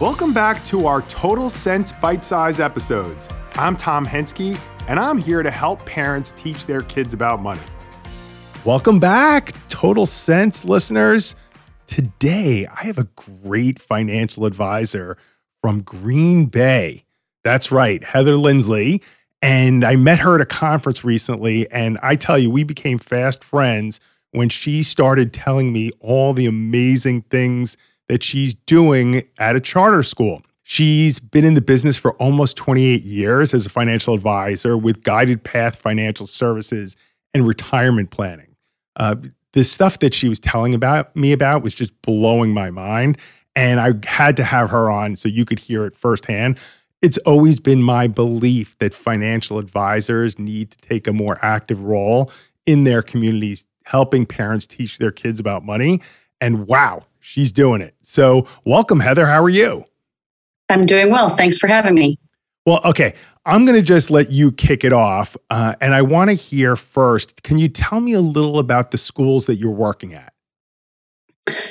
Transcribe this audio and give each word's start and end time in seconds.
Welcome 0.00 0.32
back 0.32 0.64
to 0.66 0.86
our 0.86 1.02
Total 1.02 1.50
Sense 1.50 1.90
Bite 1.90 2.24
Size 2.24 2.60
episodes. 2.60 3.28
I'm 3.54 3.76
Tom 3.76 4.06
Henske, 4.06 4.56
and 4.86 4.96
I'm 4.96 5.18
here 5.18 5.42
to 5.42 5.50
help 5.50 5.84
parents 5.86 6.32
teach 6.36 6.66
their 6.66 6.82
kids 6.82 7.14
about 7.14 7.42
money. 7.42 7.60
Welcome 8.64 9.00
back, 9.00 9.54
Total 9.68 10.06
Sense 10.06 10.64
listeners. 10.64 11.34
Today, 11.88 12.64
I 12.68 12.84
have 12.84 12.98
a 12.98 13.08
great 13.42 13.80
financial 13.80 14.44
advisor 14.44 15.16
from 15.62 15.82
Green 15.82 16.46
Bay. 16.46 17.02
That's 17.42 17.72
right, 17.72 18.04
Heather 18.04 18.36
Lindsley. 18.36 19.02
And 19.42 19.82
I 19.82 19.96
met 19.96 20.20
her 20.20 20.36
at 20.36 20.40
a 20.40 20.46
conference 20.46 21.02
recently, 21.02 21.68
and 21.72 21.98
I 22.04 22.14
tell 22.14 22.38
you, 22.38 22.50
we 22.50 22.62
became 22.62 23.00
fast 23.00 23.42
friends 23.42 23.98
when 24.30 24.48
she 24.48 24.84
started 24.84 25.32
telling 25.32 25.72
me 25.72 25.90
all 25.98 26.34
the 26.34 26.46
amazing 26.46 27.22
things 27.22 27.76
that 28.08 28.22
she's 28.22 28.54
doing 28.54 29.22
at 29.38 29.56
a 29.56 29.60
charter 29.60 30.02
school. 30.02 30.42
She's 30.62 31.18
been 31.18 31.44
in 31.44 31.54
the 31.54 31.62
business 31.62 31.96
for 31.96 32.12
almost 32.14 32.56
28 32.56 33.02
years 33.02 33.54
as 33.54 33.64
a 33.64 33.70
financial 33.70 34.12
advisor 34.12 34.76
with 34.76 35.02
Guided 35.02 35.42
Path 35.42 35.76
Financial 35.76 36.26
Services 36.26 36.96
and 37.32 37.46
retirement 37.46 38.10
planning. 38.10 38.54
Uh, 38.96 39.16
the 39.52 39.64
stuff 39.64 39.98
that 40.00 40.12
she 40.12 40.28
was 40.28 40.38
telling 40.38 40.74
about 40.74 41.14
me 41.16 41.32
about 41.32 41.62
was 41.62 41.74
just 41.74 41.98
blowing 42.02 42.52
my 42.52 42.70
mind. 42.70 43.18
And 43.56 43.80
I 43.80 43.94
had 44.04 44.36
to 44.36 44.44
have 44.44 44.70
her 44.70 44.90
on 44.90 45.16
so 45.16 45.28
you 45.28 45.44
could 45.44 45.58
hear 45.58 45.84
it 45.84 45.96
firsthand. 45.96 46.58
It's 47.00 47.18
always 47.18 47.60
been 47.60 47.82
my 47.82 48.06
belief 48.06 48.76
that 48.78 48.92
financial 48.92 49.58
advisors 49.58 50.38
need 50.38 50.70
to 50.72 50.78
take 50.78 51.06
a 51.06 51.12
more 51.12 51.38
active 51.42 51.82
role 51.82 52.30
in 52.66 52.84
their 52.84 53.02
communities, 53.02 53.64
helping 53.84 54.26
parents 54.26 54.66
teach 54.66 54.98
their 54.98 55.10
kids 55.10 55.40
about 55.40 55.64
money. 55.64 56.00
And 56.40 56.66
wow, 56.66 57.02
she's 57.28 57.52
doing 57.52 57.82
it. 57.82 57.94
So, 58.02 58.48
welcome, 58.64 59.00
Heather. 59.00 59.26
How 59.26 59.42
are 59.42 59.50
you? 59.50 59.84
I'm 60.70 60.86
doing 60.86 61.10
well. 61.10 61.30
Thanks 61.30 61.58
for 61.58 61.66
having 61.66 61.94
me. 61.94 62.18
Well, 62.66 62.80
okay. 62.84 63.14
I'm 63.44 63.64
going 63.64 63.76
to 63.76 63.82
just 63.82 64.10
let 64.10 64.30
you 64.30 64.52
kick 64.52 64.84
it 64.84 64.92
off. 64.92 65.36
Uh, 65.48 65.74
and 65.80 65.94
I 65.94 66.02
want 66.02 66.28
to 66.28 66.34
hear 66.34 66.76
first 66.76 67.42
can 67.42 67.58
you 67.58 67.68
tell 67.68 68.00
me 68.00 68.12
a 68.12 68.20
little 68.20 68.58
about 68.58 68.90
the 68.90 68.98
schools 68.98 69.46
that 69.46 69.56
you're 69.56 69.70
working 69.70 70.14
at? 70.14 70.32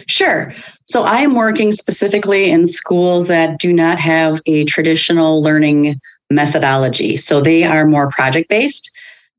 Sure. 0.07 0.53
So 0.85 1.03
I 1.03 1.17
am 1.17 1.35
working 1.35 1.71
specifically 1.71 2.49
in 2.49 2.67
schools 2.67 3.27
that 3.27 3.59
do 3.59 3.71
not 3.71 3.99
have 3.99 4.41
a 4.47 4.65
traditional 4.65 5.43
learning 5.43 5.99
methodology. 6.31 7.15
So 7.15 7.41
they 7.41 7.63
are 7.63 7.85
more 7.85 8.09
project 8.09 8.49
based. 8.49 8.91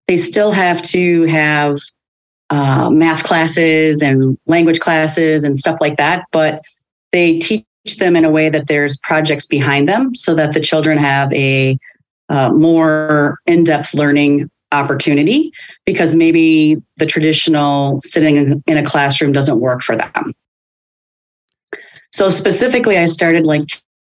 They 0.06 0.16
still 0.16 0.52
have 0.52 0.80
to 0.83 1.24
have 1.24 1.78
uh, 2.50 2.88
math 2.91 3.24
classes 3.24 4.02
and 4.02 4.38
language 4.46 4.80
classes 4.80 5.44
and 5.44 5.58
stuff 5.58 5.78
like 5.80 5.96
that, 5.96 6.24
but 6.32 6.62
they 7.12 7.38
teach 7.38 7.64
them 7.98 8.16
in 8.16 8.24
a 8.24 8.30
way 8.30 8.48
that 8.48 8.68
there's 8.68 8.96
projects 8.98 9.46
behind 9.46 9.88
them 9.88 10.14
so 10.14 10.34
that 10.34 10.52
the 10.52 10.60
children 10.60 10.98
have 10.98 11.32
a 11.32 11.78
uh, 12.28 12.50
more 12.50 13.38
in 13.46 13.64
depth 13.64 13.94
learning 13.94 14.50
opportunity 14.72 15.50
because 15.86 16.14
maybe 16.14 16.77
the 16.96 17.06
traditional 17.06 18.00
sitting 18.02 18.62
in 18.66 18.77
a 18.77 18.84
classroom 18.84 19.33
doesn't 19.33 19.60
work 19.60 19.83
for 19.83 19.96
them. 19.96 20.34
So, 22.12 22.30
specifically, 22.30 22.98
I 22.98 23.06
started 23.06 23.44
like 23.44 23.64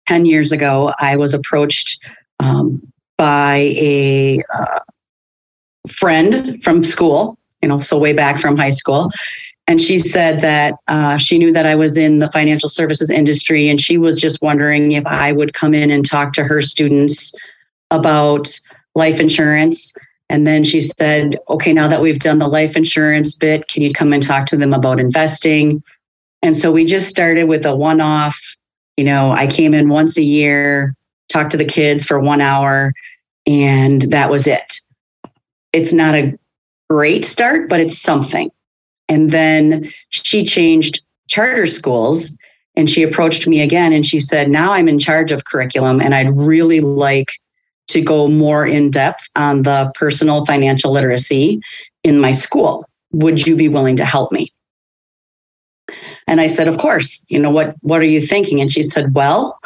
10 0.08 0.26
years 0.26 0.52
ago. 0.52 0.94
I 1.00 1.16
was 1.16 1.34
approached 1.34 2.06
um, 2.40 2.82
by 3.18 3.74
a 3.78 4.42
uh, 4.54 4.80
friend 5.90 6.62
from 6.64 6.84
school, 6.84 7.38
you 7.66 7.70
know, 7.70 7.80
so 7.80 7.98
way 7.98 8.14
back 8.14 8.40
from 8.40 8.56
high 8.56 8.70
school. 8.70 9.10
And 9.66 9.82
she 9.82 9.98
said 9.98 10.42
that 10.42 10.76
uh, 10.88 11.18
she 11.18 11.40
knew 11.40 11.52
that 11.52 11.66
I 11.66 11.74
was 11.74 11.98
in 11.98 12.20
the 12.20 12.30
financial 12.30 12.70
services 12.70 13.10
industry 13.10 13.68
and 13.68 13.82
she 13.82 13.98
was 13.98 14.22
just 14.22 14.40
wondering 14.40 14.92
if 14.92 15.04
I 15.08 15.32
would 15.32 15.56
come 15.56 15.74
in 15.74 15.90
and 15.90 16.06
talk 16.06 16.34
to 16.34 16.44
her 16.44 16.62
students 16.62 17.34
about 17.90 18.48
life 18.94 19.20
insurance. 19.20 19.92
And 20.30 20.46
then 20.46 20.64
she 20.64 20.80
said, 20.80 21.40
okay, 21.50 21.74
now 21.74 21.88
that 21.88 22.04
we've 22.04 22.20
done 22.20 22.38
the 22.38 22.48
life 22.48 22.78
insurance 22.78 23.34
bit, 23.34 23.68
can 23.68 23.82
you 23.82 23.92
come 23.92 24.14
and 24.14 24.22
talk 24.22 24.46
to 24.48 24.58
them 24.58 24.72
about 24.72 25.00
investing? 25.00 25.82
And 26.44 26.56
so 26.56 26.72
we 26.72 26.86
just 26.86 27.10
started 27.10 27.46
with 27.46 27.66
a 27.66 27.76
one 27.76 28.00
off. 28.00 28.40
You 28.96 29.06
know, 29.06 29.32
I 29.32 29.48
came 29.48 29.74
in 29.74 29.90
once 29.90 30.20
a 30.20 30.24
year, 30.24 30.96
talked 31.30 31.50
to 31.52 31.58
the 31.58 31.66
kids 31.66 32.06
for 32.06 32.20
one 32.20 32.42
hour, 32.42 32.94
and 33.48 34.04
that 34.04 34.30
was 34.30 34.46
it. 34.46 34.76
It's 35.74 35.94
not 35.94 36.14
a 36.14 36.38
great 36.90 37.26
start, 37.26 37.70
but 37.70 37.80
it's 37.80 37.98
something. 37.98 38.52
And 39.08 39.32
then 39.32 39.92
she 40.10 40.46
changed 40.46 41.06
charter 41.28 41.66
schools 41.66 42.36
and 42.76 42.90
she 42.90 43.04
approached 43.04 43.48
me 43.48 43.62
again 43.62 43.94
and 43.94 44.06
she 44.06 44.20
said, 44.20 44.50
Now 44.50 44.74
I'm 44.74 44.88
in 44.88 45.00
charge 45.00 45.32
of 45.32 45.46
curriculum 45.46 46.02
and 46.02 46.14
I'd 46.14 46.36
really 46.36 46.82
like 46.82 47.32
to 47.88 48.02
go 48.02 48.28
more 48.28 48.66
in 48.66 48.90
depth 48.92 49.30
on 49.36 49.64
the 49.64 49.92
personal 49.96 50.46
financial 50.46 50.92
literacy 50.92 51.62
in 52.04 52.20
my 52.20 52.32
school. 52.32 52.86
Would 53.12 53.46
you 53.46 53.56
be 53.56 53.70
willing 53.70 53.96
to 53.98 54.06
help 54.06 54.32
me? 54.32 54.52
And 56.28 56.42
I 56.42 56.48
said, 56.48 56.68
Of 56.68 56.78
course. 56.78 57.26
You 57.30 57.40
know, 57.40 57.52
what, 57.52 57.76
what 57.82 58.02
are 58.02 58.06
you 58.06 58.22
thinking? 58.22 58.60
And 58.60 58.72
she 58.72 58.84
said, 58.84 59.14
Well, 59.14 59.60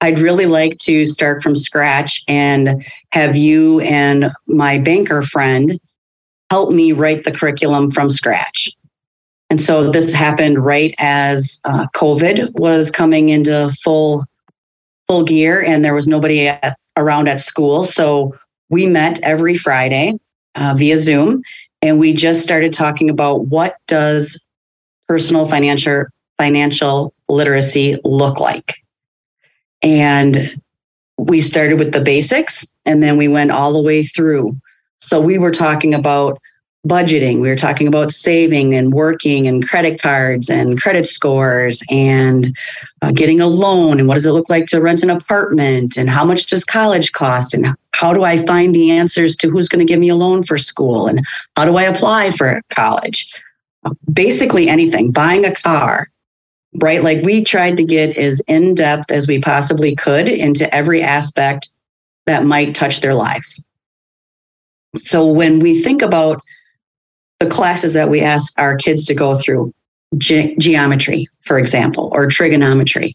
I'd 0.00 0.18
really 0.18 0.46
like 0.46 0.78
to 0.78 1.06
start 1.06 1.42
from 1.42 1.54
scratch 1.54 2.22
and 2.26 2.84
have 3.12 3.36
you 3.36 3.80
and 3.80 4.32
my 4.46 4.78
banker 4.78 5.22
friend 5.22 5.78
help 6.50 6.72
me 6.72 6.92
write 6.92 7.24
the 7.24 7.32
curriculum 7.32 7.90
from 7.90 8.10
scratch. 8.10 8.70
And 9.50 9.62
so 9.62 9.90
this 9.90 10.12
happened 10.12 10.64
right 10.64 10.94
as 10.98 11.60
uh, 11.64 11.86
COVID 11.94 12.60
was 12.60 12.90
coming 12.90 13.30
into 13.30 13.70
full 13.82 14.24
full 15.06 15.24
gear, 15.24 15.62
and 15.62 15.82
there 15.82 15.94
was 15.94 16.06
nobody 16.06 16.48
at, 16.48 16.78
around 16.96 17.28
at 17.28 17.40
school. 17.40 17.82
So 17.84 18.34
we 18.68 18.86
met 18.86 19.18
every 19.22 19.54
Friday 19.54 20.18
uh, 20.54 20.74
via 20.76 20.98
Zoom, 20.98 21.42
and 21.80 21.98
we 21.98 22.12
just 22.12 22.42
started 22.42 22.74
talking 22.74 23.08
about 23.08 23.46
what 23.46 23.76
does 23.86 24.38
personal 25.08 25.46
financial 25.46 26.04
financial 26.36 27.14
literacy 27.28 27.96
look 28.04 28.38
like, 28.38 28.76
and 29.80 30.60
we 31.16 31.40
started 31.40 31.78
with 31.78 31.92
the 31.92 32.00
basics, 32.00 32.68
and 32.84 33.02
then 33.02 33.16
we 33.16 33.28
went 33.28 33.50
all 33.50 33.72
the 33.72 33.82
way 33.82 34.02
through. 34.02 34.50
So 35.00 35.20
we 35.20 35.38
were 35.38 35.50
talking 35.50 35.94
about 35.94 36.40
budgeting. 36.86 37.40
We 37.40 37.48
were 37.48 37.56
talking 37.56 37.86
about 37.86 38.12
saving 38.12 38.74
and 38.74 38.92
working 38.92 39.46
and 39.48 39.66
credit 39.66 40.00
cards 40.00 40.48
and 40.48 40.80
credit 40.80 41.06
scores 41.06 41.82
and 41.90 42.56
uh, 43.02 43.10
getting 43.10 43.40
a 43.40 43.46
loan 43.46 43.98
and 43.98 44.08
what 44.08 44.14
does 44.14 44.26
it 44.26 44.32
look 44.32 44.48
like 44.48 44.66
to 44.66 44.80
rent 44.80 45.02
an 45.02 45.10
apartment 45.10 45.96
and 45.96 46.08
how 46.08 46.24
much 46.24 46.46
does 46.46 46.64
college 46.64 47.12
cost 47.12 47.52
and 47.52 47.74
how 47.92 48.14
do 48.14 48.22
I 48.22 48.38
find 48.38 48.74
the 48.74 48.90
answers 48.90 49.36
to 49.36 49.50
who's 49.50 49.68
going 49.68 49.84
to 49.84 49.90
give 49.90 50.00
me 50.00 50.08
a 50.08 50.14
loan 50.14 50.44
for 50.44 50.56
school 50.56 51.08
and 51.08 51.26
how 51.56 51.64
do 51.64 51.76
I 51.76 51.82
apply 51.82 52.30
for 52.30 52.62
college? 52.70 53.32
Basically, 54.12 54.68
anything, 54.68 55.10
buying 55.10 55.44
a 55.44 55.54
car, 55.54 56.08
right? 56.74 57.02
Like 57.02 57.24
we 57.24 57.42
tried 57.42 57.76
to 57.78 57.84
get 57.84 58.16
as 58.16 58.40
in 58.48 58.74
depth 58.74 59.10
as 59.10 59.26
we 59.26 59.40
possibly 59.40 59.96
could 59.96 60.28
into 60.28 60.72
every 60.72 61.02
aspect 61.02 61.68
that 62.26 62.44
might 62.44 62.74
touch 62.74 63.00
their 63.00 63.14
lives. 63.14 63.64
So 64.96 65.26
when 65.26 65.58
we 65.58 65.80
think 65.80 66.02
about 66.02 66.42
the 67.40 67.46
classes 67.46 67.92
that 67.94 68.10
we 68.10 68.20
ask 68.20 68.52
our 68.58 68.76
kids 68.76 69.06
to 69.06 69.14
go 69.14 69.38
through 69.38 69.72
ge- 70.16 70.56
geometry, 70.58 71.28
for 71.42 71.58
example, 71.58 72.10
or 72.12 72.26
trigonometry. 72.26 73.12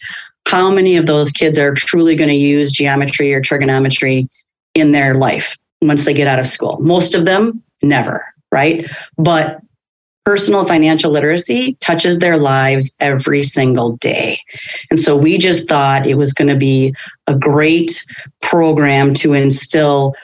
How 0.47 0.69
many 0.69 0.95
of 0.97 1.07
those 1.07 1.31
kids 1.31 1.57
are 1.57 1.73
truly 1.73 2.15
going 2.15 2.29
to 2.29 2.35
use 2.35 2.71
geometry 2.71 3.33
or 3.33 3.41
trigonometry 3.41 4.29
in 4.75 4.91
their 4.91 5.15
life 5.15 5.57
once 5.81 6.05
they 6.05 6.13
get 6.13 6.27
out 6.27 6.39
of 6.39 6.47
school? 6.47 6.77
Most 6.79 7.15
of 7.15 7.25
them, 7.25 7.61
never, 7.81 8.25
right? 8.51 8.89
But 9.17 9.59
personal 10.25 10.63
financial 10.63 11.11
literacy 11.11 11.75
touches 11.81 12.19
their 12.19 12.37
lives 12.37 12.95
every 12.99 13.43
single 13.43 13.97
day. 13.97 14.39
And 14.89 14.99
so 14.99 15.17
we 15.17 15.37
just 15.37 15.67
thought 15.67 16.05
it 16.05 16.15
was 16.15 16.33
going 16.33 16.47
to 16.47 16.55
be 16.55 16.93
a 17.27 17.35
great 17.35 18.01
program 18.41 19.13
to 19.15 19.33
instill 19.33 20.15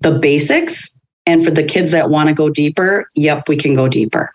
the 0.00 0.18
basics 0.18 0.90
and 1.26 1.44
for 1.44 1.50
the 1.50 1.64
kids 1.64 1.92
that 1.92 2.10
want 2.10 2.28
to 2.28 2.34
go 2.34 2.48
deeper, 2.50 3.08
yep, 3.14 3.48
we 3.48 3.56
can 3.56 3.74
go 3.74 3.88
deeper. 3.88 4.30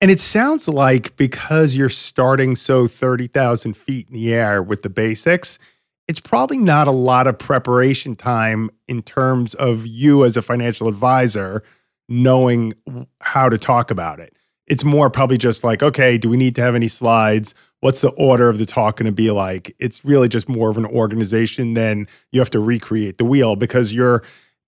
And 0.00 0.10
it 0.10 0.20
sounds 0.20 0.68
like 0.68 1.16
because 1.16 1.76
you're 1.76 1.88
starting 1.88 2.56
so 2.56 2.86
30,000 2.86 3.74
feet 3.74 4.08
in 4.08 4.14
the 4.14 4.34
air 4.34 4.62
with 4.62 4.82
the 4.82 4.90
basics, 4.90 5.58
it's 6.06 6.20
probably 6.20 6.58
not 6.58 6.86
a 6.86 6.92
lot 6.92 7.26
of 7.26 7.38
preparation 7.38 8.14
time 8.14 8.70
in 8.86 9.02
terms 9.02 9.54
of 9.54 9.86
you 9.86 10.24
as 10.24 10.36
a 10.36 10.42
financial 10.42 10.88
advisor 10.88 11.62
knowing 12.08 12.74
how 13.20 13.48
to 13.48 13.56
talk 13.56 13.90
about 13.90 14.20
it. 14.20 14.36
It's 14.66 14.84
more 14.84 15.08
probably 15.08 15.38
just 15.38 15.64
like, 15.64 15.82
okay, 15.82 16.18
do 16.18 16.28
we 16.28 16.36
need 16.36 16.54
to 16.56 16.62
have 16.62 16.74
any 16.74 16.88
slides? 16.88 17.54
What's 17.80 18.00
the 18.00 18.10
order 18.10 18.48
of 18.48 18.58
the 18.58 18.66
talk 18.66 18.96
going 18.96 19.06
to 19.06 19.12
be 19.12 19.30
like? 19.30 19.74
It's 19.78 20.04
really 20.04 20.28
just 20.28 20.48
more 20.48 20.68
of 20.68 20.76
an 20.76 20.86
organization 20.86 21.74
than 21.74 22.08
you 22.32 22.40
have 22.40 22.50
to 22.50 22.60
recreate 22.60 23.18
the 23.18 23.24
wheel 23.24 23.56
because 23.56 23.94
you're 23.94 24.22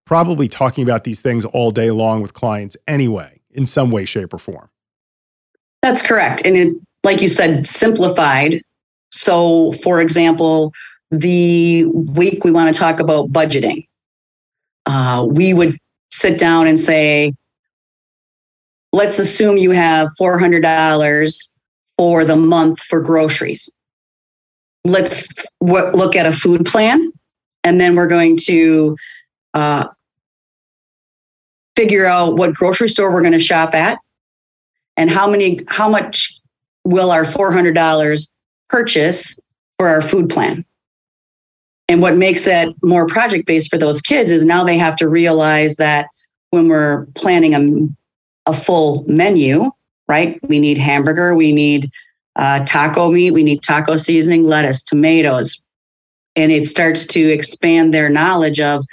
probably 0.07 0.49
talking 0.49 0.83
about 0.85 1.05
these 1.05 1.21
things 1.21 1.45
all 1.45 1.71
day 1.71 1.91
long 1.91 2.23
with 2.23 2.33
clients 2.33 2.77
anyway, 2.87 3.41
in 3.51 3.67
some 3.67 3.91
way, 3.91 4.05
shape, 4.05 4.33
or 4.33 4.39
form. 4.39 4.71
That's 5.83 6.01
correct. 6.01 6.43
And 6.45 6.57
it, 6.57 6.75
like 7.05 7.21
you 7.21 7.29
said, 7.29 7.67
simplified 7.67 8.63
So, 9.11 9.73
for 9.83 10.01
example, 10.01 10.73
the 11.11 11.85
week 11.85 12.45
we 12.45 12.51
want 12.51 12.73
to 12.75 12.79
talk 12.79 13.01
about 13.01 13.31
budgeting, 13.31 13.87
uh, 14.87 15.27
we 15.29 15.55
would 15.55 15.79
sit 16.11 16.39
down 16.39 16.67
and 16.67 16.79
say, 16.79 17.33
let's 18.93 19.19
assume 19.19 19.57
you 19.57 19.71
have 19.71 20.09
$400 20.21 21.49
for 21.99 22.25
the 22.25 22.37
month 22.37 22.81
for 22.81 23.01
groceries. 23.01 23.71
Let's 24.85 25.33
w- 25.65 25.91
look 25.93 26.15
at 26.17 26.27
a 26.27 26.33
food 26.33 26.67
plan, 26.67 27.13
and 27.65 27.81
then 27.81 27.97
we're 27.97 28.07
going 28.07 28.37
to 28.39 28.97
uh, 29.55 29.89
figure 31.77 32.07
out 32.07 32.37
what 32.37 32.55
grocery 32.55 32.89
store 32.89 33.13
we're 33.13 33.21
going 33.21 33.33
to 33.33 33.39
shop 33.39 33.75
at 33.75 33.99
and 34.97 35.11
how 35.11 35.29
many 35.29 35.61
how 35.69 35.89
much 35.89 36.41
will 36.85 37.11
our 37.11 37.25
$400 37.25 38.29
purchase 38.69 39.39
for 39.79 39.89
our 39.89 40.01
food 40.01 40.31
plan? 40.31 40.65
And 41.89 42.03
what 42.03 42.17
makes 42.17 42.45
that 42.45 42.69
more 42.83 43.07
project 43.07 43.47
based 43.47 43.71
for 43.71 43.79
those 43.79 44.01
kids 44.01 44.31
is 44.31 44.45
now 44.45 44.65
they 44.65 44.79
have 44.79 44.97
to 44.97 45.09
realize 45.09 45.77
that 45.77 46.09
when 46.51 46.69
we're 46.69 47.07
planning 47.15 47.55
a, 47.55 48.51
a 48.51 48.55
full 48.55 49.05
menu 49.07 49.71
right 50.09 50.39
we 50.49 50.59
need 50.59 50.79
hamburger 50.79 51.35
we 51.35 51.53
need 51.53 51.91
uh, 52.37 52.65
taco 52.65 53.11
meat 53.11 53.33
we 53.33 53.43
need 53.43 53.63
taco 53.63 53.97
seasoning 53.97 54.45
lettuce 54.45 54.83
tomatoes. 54.83 55.63
And 56.35 56.53
it 56.53 56.67
starts 56.67 57.07
to 57.09 57.21
expand 57.21 57.95
their 57.95 58.11
knowledge 58.11 58.61
of 58.61 58.85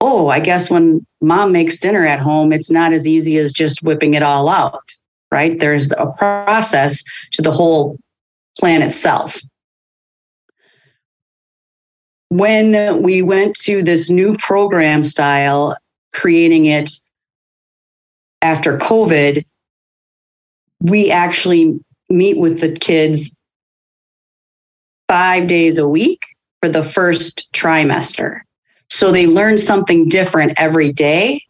oh 0.00 0.28
i 0.28 0.40
guess 0.40 0.70
when 0.70 1.04
mom 1.20 1.52
makes 1.52 1.78
dinner 1.78 2.06
at 2.06 2.20
home 2.20 2.52
it's 2.52 2.70
not 2.70 2.92
as 2.92 3.06
easy 3.06 3.36
as 3.38 3.52
just 3.52 3.82
whipping 3.82 4.14
it 4.14 4.22
all 4.22 4.48
out 4.48 4.96
right? 5.30 5.58
There's 5.58 5.92
a 5.92 6.06
process 6.16 7.04
to 7.32 7.42
the 7.42 7.52
whole 7.52 7.98
plan 8.58 8.82
itself. 8.82 9.40
When 12.28 13.02
we 13.02 13.22
went 13.22 13.56
to 13.62 13.82
this 13.82 14.10
new 14.10 14.36
program 14.36 15.02
style, 15.02 15.76
creating 16.14 16.66
it 16.66 16.90
after 18.42 18.78
COVID, 18.78 19.44
we 20.80 21.10
actually 21.10 21.80
meet 22.08 22.38
with 22.38 22.60
the 22.60 22.72
kids 22.72 23.38
five 25.08 25.48
days 25.48 25.78
a 25.78 25.88
week 25.88 26.22
for 26.62 26.68
the 26.68 26.82
first 26.82 27.52
trimester. 27.52 28.40
So 28.90 29.12
they 29.12 29.26
learn 29.26 29.56
something 29.56 30.08
different 30.08 30.52
every 30.56 30.92
day 30.92 31.42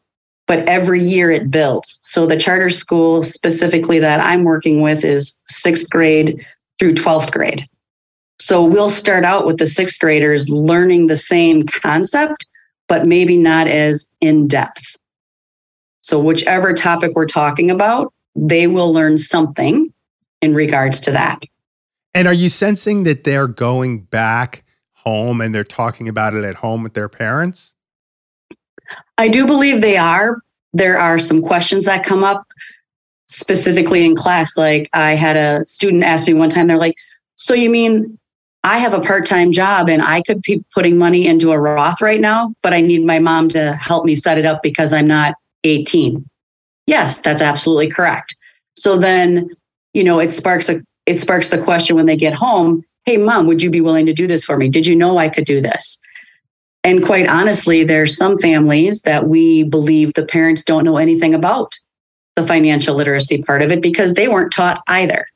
but 0.50 0.68
every 0.68 1.00
year 1.00 1.30
it 1.30 1.48
builds. 1.48 2.00
So 2.02 2.26
the 2.26 2.36
charter 2.36 2.70
school 2.70 3.22
specifically 3.22 4.00
that 4.00 4.18
I'm 4.18 4.42
working 4.42 4.80
with 4.80 5.04
is 5.04 5.40
sixth 5.46 5.88
grade 5.88 6.44
through 6.76 6.94
12th 6.94 7.30
grade. 7.30 7.68
So 8.40 8.64
we'll 8.64 8.90
start 8.90 9.24
out 9.24 9.46
with 9.46 9.58
the 9.58 9.68
sixth 9.68 10.00
graders 10.00 10.48
learning 10.48 11.06
the 11.06 11.16
same 11.16 11.66
concept, 11.66 12.48
but 12.88 13.06
maybe 13.06 13.36
not 13.36 13.68
as 13.68 14.10
in 14.20 14.48
depth. 14.48 14.96
So, 16.00 16.18
whichever 16.18 16.74
topic 16.74 17.12
we're 17.14 17.26
talking 17.26 17.70
about, 17.70 18.12
they 18.34 18.66
will 18.66 18.92
learn 18.92 19.18
something 19.18 19.92
in 20.42 20.52
regards 20.52 20.98
to 21.02 21.12
that. 21.12 21.44
And 22.12 22.26
are 22.26 22.34
you 22.34 22.48
sensing 22.48 23.04
that 23.04 23.22
they're 23.22 23.46
going 23.46 24.00
back 24.00 24.64
home 25.04 25.40
and 25.40 25.54
they're 25.54 25.64
talking 25.64 26.08
about 26.08 26.34
it 26.34 26.44
at 26.44 26.54
home 26.54 26.82
with 26.82 26.94
their 26.94 27.08
parents? 27.08 27.72
I 29.18 29.28
do 29.28 29.46
believe 29.46 29.80
they 29.80 29.96
are. 29.96 30.38
There 30.72 30.98
are 30.98 31.18
some 31.18 31.42
questions 31.42 31.84
that 31.84 32.04
come 32.04 32.24
up 32.24 32.46
specifically 33.28 34.04
in 34.04 34.16
class. 34.16 34.56
Like 34.56 34.88
I 34.92 35.12
had 35.12 35.36
a 35.36 35.66
student 35.66 36.04
ask 36.04 36.26
me 36.26 36.34
one 36.34 36.50
time, 36.50 36.66
they're 36.66 36.76
like, 36.76 36.96
So 37.36 37.54
you 37.54 37.70
mean 37.70 38.18
I 38.62 38.78
have 38.78 38.92
a 38.92 39.00
part 39.00 39.24
time 39.24 39.52
job 39.52 39.88
and 39.88 40.02
I 40.02 40.22
could 40.22 40.42
be 40.42 40.62
putting 40.74 40.98
money 40.98 41.26
into 41.26 41.52
a 41.52 41.58
Roth 41.58 42.02
right 42.02 42.20
now, 42.20 42.52
but 42.62 42.74
I 42.74 42.80
need 42.80 43.04
my 43.04 43.18
mom 43.18 43.48
to 43.50 43.72
help 43.74 44.04
me 44.04 44.14
set 44.14 44.38
it 44.38 44.44
up 44.44 44.62
because 44.62 44.92
I'm 44.92 45.06
not 45.06 45.34
18? 45.64 46.28
Yes, 46.86 47.20
that's 47.20 47.40
absolutely 47.40 47.88
correct. 47.88 48.36
So 48.76 48.98
then, 48.98 49.48
you 49.94 50.04
know, 50.04 50.20
it 50.20 50.30
sparks 50.30 50.68
a 50.68 50.82
it 51.10 51.18
sparks 51.18 51.48
the 51.48 51.60
question 51.60 51.96
when 51.96 52.06
they 52.06 52.16
get 52.16 52.32
home, 52.32 52.84
hey 53.04 53.16
mom, 53.16 53.46
would 53.48 53.62
you 53.62 53.68
be 53.68 53.80
willing 53.80 54.06
to 54.06 54.12
do 54.12 54.28
this 54.28 54.44
for 54.44 54.56
me? 54.56 54.68
Did 54.68 54.86
you 54.86 54.94
know 54.94 55.18
I 55.18 55.28
could 55.28 55.44
do 55.44 55.60
this? 55.60 55.98
And 56.84 57.04
quite 57.04 57.26
honestly, 57.26 57.82
there's 57.82 58.16
some 58.16 58.38
families 58.38 59.02
that 59.02 59.26
we 59.26 59.64
believe 59.64 60.14
the 60.14 60.24
parents 60.24 60.62
don't 60.62 60.84
know 60.84 60.96
anything 60.96 61.34
about 61.34 61.74
the 62.36 62.46
financial 62.46 62.94
literacy 62.94 63.42
part 63.42 63.60
of 63.60 63.72
it 63.72 63.82
because 63.82 64.14
they 64.14 64.28
weren't 64.28 64.52
taught 64.52 64.82
either. 64.86 65.26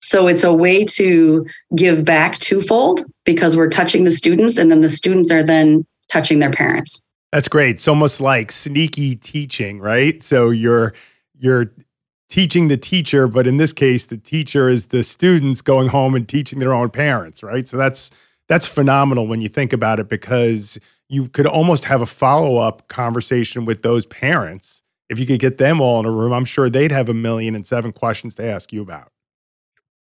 So 0.00 0.26
it's 0.26 0.42
a 0.42 0.52
way 0.52 0.84
to 0.84 1.46
give 1.76 2.04
back 2.04 2.40
twofold 2.40 3.02
because 3.24 3.56
we're 3.56 3.68
touching 3.68 4.02
the 4.02 4.10
students 4.10 4.58
and 4.58 4.68
then 4.68 4.80
the 4.80 4.88
students 4.88 5.30
are 5.30 5.44
then 5.44 5.86
touching 6.10 6.40
their 6.40 6.50
parents. 6.50 7.08
That's 7.32 7.46
great. 7.48 7.76
It's 7.76 7.86
almost 7.86 8.20
like 8.20 8.50
sneaky 8.50 9.14
teaching, 9.14 9.78
right? 9.78 10.20
So 10.22 10.50
you're 10.50 10.92
you're 11.38 11.72
teaching 12.30 12.68
the 12.68 12.76
teacher, 12.76 13.28
but 13.28 13.46
in 13.46 13.58
this 13.58 13.72
case 13.72 14.06
the 14.06 14.16
teacher 14.16 14.68
is 14.68 14.86
the 14.86 15.04
students 15.04 15.60
going 15.60 15.88
home 15.88 16.14
and 16.14 16.26
teaching 16.26 16.60
their 16.60 16.72
own 16.72 16.88
parents, 16.88 17.42
right? 17.42 17.68
So 17.68 17.76
that's 17.76 18.10
that's 18.48 18.66
phenomenal 18.66 19.26
when 19.26 19.40
you 19.40 19.48
think 19.48 19.72
about 19.72 20.00
it 20.00 20.08
because 20.08 20.78
you 21.08 21.28
could 21.28 21.46
almost 21.46 21.84
have 21.84 22.00
a 22.00 22.06
follow 22.06 22.56
up 22.56 22.88
conversation 22.88 23.64
with 23.64 23.82
those 23.82 24.06
parents. 24.06 24.82
If 25.08 25.18
you 25.18 25.26
could 25.26 25.40
get 25.40 25.58
them 25.58 25.80
all 25.80 26.00
in 26.00 26.06
a 26.06 26.10
room, 26.10 26.32
I'm 26.32 26.44
sure 26.44 26.70
they'd 26.70 26.92
have 26.92 27.08
a 27.08 27.14
million 27.14 27.54
and 27.54 27.66
seven 27.66 27.92
questions 27.92 28.36
to 28.36 28.44
ask 28.44 28.72
you 28.72 28.80
about. 28.80 29.10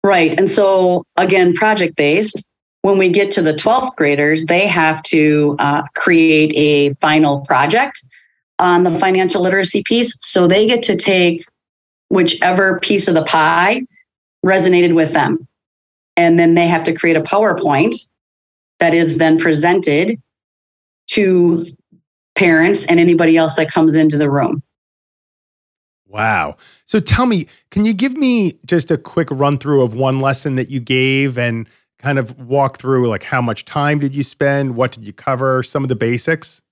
Right. 0.05 0.39
And 0.39 0.49
so, 0.49 1.05
again, 1.17 1.55
project 1.55 1.97
based, 1.97 2.43
when 2.83 2.97
we 2.97 3.09
get 3.09 3.31
to 3.33 3.43
the 3.43 3.53
12th 3.53 3.97
graders, 3.97 4.47
they 4.47 4.67
have 4.67 5.03
to 5.05 5.57
uh, 5.59 5.83
create 5.95 6.53
a 6.55 6.95
final 6.95 7.41
project 7.41 8.03
on 8.59 8.85
the 8.85 8.91
financial 8.91 9.43
literacy 9.43 9.83
piece. 9.85 10.15
So 10.23 10.47
they 10.47 10.67
get 10.67 10.83
to 10.85 10.97
take 10.97 11.45
whichever 12.11 12.79
piece 12.81 13.09
of 13.09 13.15
the 13.15 13.25
pie 13.25 13.83
resonated 14.45 14.95
with 14.95 15.13
them. 15.13 15.49
And 16.17 16.39
then 16.39 16.55
they 16.55 16.67
have 16.67 16.85
to 16.85 16.93
create 16.93 17.17
a 17.17 17.23
PowerPoint 17.23 17.95
that 18.79 18.95
is 18.95 19.17
then 19.17 19.39
presented 19.39 20.21
to 21.09 21.67
parents 22.35 22.85
and 22.87 23.01
anybody 23.01 23.37
else 23.37 23.57
that 23.57 23.71
comes 23.71 23.97
into 23.97 24.19
the 24.19 24.31
room. 24.31 24.63
Wow. 26.07 26.57
So 26.87 26.99
tell 26.99 27.27
me, 27.27 27.47
can 27.71 27.85
you 27.85 27.93
give 27.93 28.17
me 28.17 28.59
just 28.67 28.91
a 28.91 28.99
quick 28.99 29.29
run 29.31 29.59
through 29.59 29.83
of 29.83 29.95
one 29.95 30.21
lesson 30.21 30.57
that 30.57 30.69
you 30.69 30.81
gave 30.81 31.39
and 31.39 31.69
kind 31.99 32.19
of 32.19 32.39
walk 32.41 32.79
through 32.79 33.09
like 33.09 33.23
how 33.23 33.41
much 33.41 33.65
time 33.65 34.01
did 34.01 34.15
you 34.15 34.25
spend? 34.25 34.75
What 34.75 34.91
did 34.93 35.05
you 35.05 35.13
cover? 35.13 35.63
Some 35.63 35.85
of 35.85 35.89
the 35.89 35.97
basics? 35.97 36.63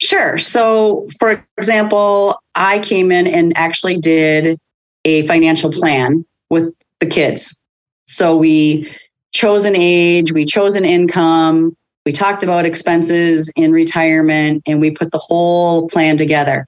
Sure. 0.00 0.38
So, 0.38 1.08
for 1.18 1.44
example, 1.58 2.40
I 2.54 2.78
came 2.78 3.12
in 3.12 3.26
and 3.26 3.56
actually 3.56 3.98
did 3.98 4.58
a 5.04 5.26
financial 5.26 5.70
plan 5.70 6.24
with 6.48 6.74
the 7.00 7.06
kids. 7.06 7.62
So, 8.06 8.36
we 8.36 8.90
chose 9.32 9.64
an 9.64 9.76
age, 9.76 10.32
we 10.32 10.44
chose 10.44 10.74
an 10.74 10.84
income, 10.84 11.76
we 12.06 12.12
talked 12.12 12.42
about 12.42 12.64
expenses 12.64 13.52
in 13.56 13.72
retirement, 13.72 14.62
and 14.66 14.80
we 14.80 14.90
put 14.90 15.12
the 15.12 15.18
whole 15.18 15.88
plan 15.88 16.16
together. 16.16 16.66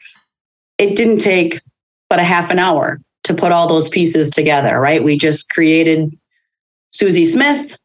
It 0.79 0.95
didn't 0.95 1.19
take 1.19 1.61
but 2.11 2.19
a 2.19 2.25
half 2.25 2.51
an 2.51 2.59
hour 2.59 3.01
to 3.25 3.35
put 3.35 3.53
all 3.53 3.67
those 3.67 3.89
pieces 3.89 4.29
together, 4.29 4.79
right? 4.79 5.03
We 5.03 5.17
just 5.17 5.49
created 5.49 6.15
Susie 6.91 7.25
Smith, 7.25 7.77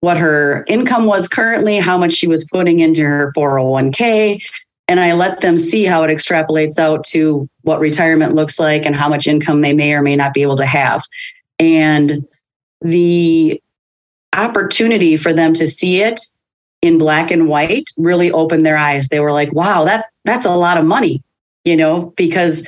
what 0.00 0.16
her 0.16 0.64
income 0.66 1.06
was 1.06 1.28
currently, 1.28 1.78
how 1.78 1.98
much 1.98 2.12
she 2.12 2.26
was 2.26 2.44
putting 2.44 2.80
into 2.80 3.02
her 3.02 3.32
401k, 3.36 4.42
and 4.88 4.98
I 4.98 5.12
let 5.12 5.40
them 5.40 5.56
see 5.56 5.84
how 5.84 6.02
it 6.02 6.08
extrapolates 6.08 6.78
out 6.78 7.04
to 7.06 7.46
what 7.62 7.78
retirement 7.78 8.34
looks 8.34 8.58
like 8.58 8.84
and 8.84 8.96
how 8.96 9.08
much 9.08 9.28
income 9.28 9.60
they 9.60 9.72
may 9.72 9.94
or 9.94 10.02
may 10.02 10.16
not 10.16 10.34
be 10.34 10.42
able 10.42 10.56
to 10.56 10.66
have. 10.66 11.04
And 11.60 12.26
the 12.80 13.62
opportunity 14.34 15.16
for 15.16 15.32
them 15.32 15.54
to 15.54 15.68
see 15.68 16.02
it 16.02 16.20
in 16.82 16.98
black 16.98 17.30
and 17.30 17.48
white 17.48 17.88
really 17.96 18.32
opened 18.32 18.64
their 18.64 18.76
eyes. 18.76 19.08
They 19.08 19.20
were 19.20 19.32
like, 19.32 19.52
wow, 19.52 19.84
that 19.84 20.06
that's 20.24 20.46
a 20.46 20.54
lot 20.54 20.78
of 20.78 20.84
money, 20.84 21.22
you 21.64 21.76
know, 21.76 22.12
because 22.16 22.66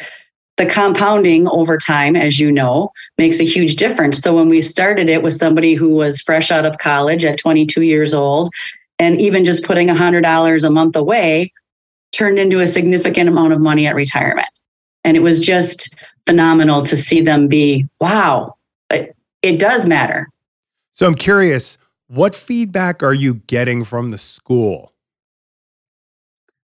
the 0.56 0.66
compounding 0.66 1.48
over 1.48 1.78
time, 1.78 2.14
as 2.14 2.38
you 2.38 2.52
know, 2.52 2.90
makes 3.18 3.40
a 3.40 3.44
huge 3.44 3.76
difference. 3.76 4.18
So 4.18 4.34
when 4.36 4.48
we 4.48 4.60
started 4.60 5.08
it 5.08 5.22
with 5.22 5.34
somebody 5.34 5.74
who 5.74 5.94
was 5.94 6.20
fresh 6.20 6.50
out 6.50 6.66
of 6.66 6.78
college 6.78 7.24
at 7.24 7.38
22 7.38 7.82
years 7.82 8.12
old, 8.12 8.50
and 8.98 9.20
even 9.20 9.44
just 9.44 9.64
putting 9.64 9.88
$100 9.88 10.64
a 10.64 10.70
month 10.70 10.94
away 10.94 11.52
turned 12.12 12.38
into 12.38 12.60
a 12.60 12.66
significant 12.66 13.28
amount 13.28 13.52
of 13.52 13.60
money 13.60 13.86
at 13.86 13.94
retirement. 13.94 14.48
And 15.04 15.16
it 15.16 15.20
was 15.20 15.44
just 15.44 15.92
phenomenal 16.26 16.82
to 16.82 16.96
see 16.96 17.20
them 17.20 17.48
be, 17.48 17.88
wow, 18.00 18.56
it, 18.90 19.16
it 19.40 19.58
does 19.58 19.86
matter. 19.86 20.28
So 20.92 21.06
I'm 21.06 21.14
curious, 21.14 21.78
what 22.06 22.34
feedback 22.34 23.02
are 23.02 23.14
you 23.14 23.34
getting 23.46 23.82
from 23.82 24.10
the 24.10 24.18
school? 24.18 24.92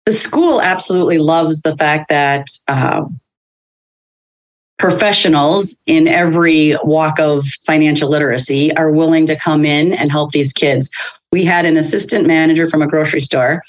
The 0.04 0.12
school 0.12 0.60
absolutely 0.60 1.18
loves 1.18 1.62
the 1.62 1.76
fact 1.76 2.08
that 2.08 2.48
uh, 2.66 3.04
professionals 4.78 5.76
in 5.86 6.06
every 6.06 6.76
walk 6.84 7.18
of 7.18 7.44
financial 7.66 8.08
literacy 8.08 8.74
are 8.76 8.90
willing 8.90 9.26
to 9.26 9.36
come 9.36 9.64
in 9.64 9.92
and 9.92 10.10
help 10.10 10.30
these 10.30 10.52
kids. 10.52 10.90
We 11.32 11.44
had 11.44 11.66
an 11.66 11.76
assistant 11.76 12.26
manager 12.26 12.66
from 12.66 12.82
a 12.82 12.86
grocery 12.86 13.20
store 13.20 13.62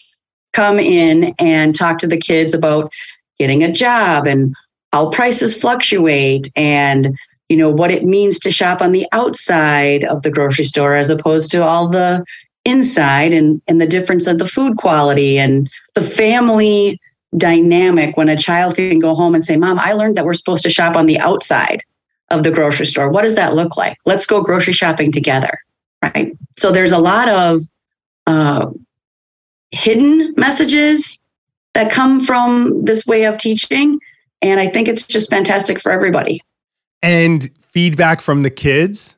come 0.53 0.79
in 0.79 1.35
and 1.39 1.75
talk 1.75 1.99
to 1.99 2.07
the 2.07 2.17
kids 2.17 2.53
about 2.53 2.91
getting 3.37 3.63
a 3.63 3.71
job 3.71 4.27
and 4.27 4.55
how 4.93 5.09
prices 5.09 5.55
fluctuate 5.55 6.49
and 6.55 7.17
you 7.47 7.57
know 7.57 7.69
what 7.69 7.91
it 7.91 8.03
means 8.03 8.39
to 8.39 8.51
shop 8.51 8.81
on 8.81 8.91
the 8.91 9.07
outside 9.11 10.03
of 10.05 10.23
the 10.23 10.31
grocery 10.31 10.65
store 10.65 10.95
as 10.95 11.09
opposed 11.09 11.51
to 11.51 11.63
all 11.63 11.87
the 11.87 12.23
inside 12.65 13.33
and 13.33 13.61
and 13.67 13.79
the 13.79 13.87
difference 13.87 14.27
of 14.27 14.37
the 14.37 14.47
food 14.47 14.77
quality 14.77 15.37
and 15.37 15.69
the 15.95 16.01
family 16.01 16.99
dynamic 17.38 18.17
when 18.17 18.29
a 18.29 18.38
child 18.38 18.75
can 18.75 19.00
go 19.00 19.13
home 19.13 19.36
and 19.36 19.45
say 19.45 19.55
mom 19.55 19.77
i 19.77 19.93
learned 19.93 20.17
that 20.17 20.25
we're 20.25 20.33
supposed 20.33 20.63
to 20.63 20.69
shop 20.69 20.95
on 20.95 21.05
the 21.05 21.19
outside 21.19 21.83
of 22.29 22.43
the 22.43 22.51
grocery 22.51 22.86
store. 22.86 23.09
What 23.09 23.24
does 23.24 23.36
that 23.36 23.55
look 23.55 23.77
like? 23.77 23.98
Let's 24.05 24.25
go 24.25 24.41
grocery 24.41 24.74
shopping 24.74 25.12
together. 25.12 25.59
Right? 26.03 26.36
So 26.57 26.71
there's 26.71 26.91
a 26.91 26.98
lot 26.98 27.27
of 27.29 27.62
uh, 28.27 28.67
hidden 29.71 30.33
messages 30.38 31.17
that 31.74 31.91
come 31.91 32.24
from 32.24 32.86
this 32.86 33.05
way 33.05 33.25
of 33.25 33.38
teaching 33.38 34.00
and 34.41 34.59
i 34.59 34.67
think 34.67 34.88
it's 34.88 35.05
just 35.05 35.29
fantastic 35.29 35.81
for 35.81 35.91
everybody. 35.91 36.41
And 37.01 37.50
feedback 37.71 38.21
from 38.21 38.43
the 38.43 38.50
kids? 38.50 39.15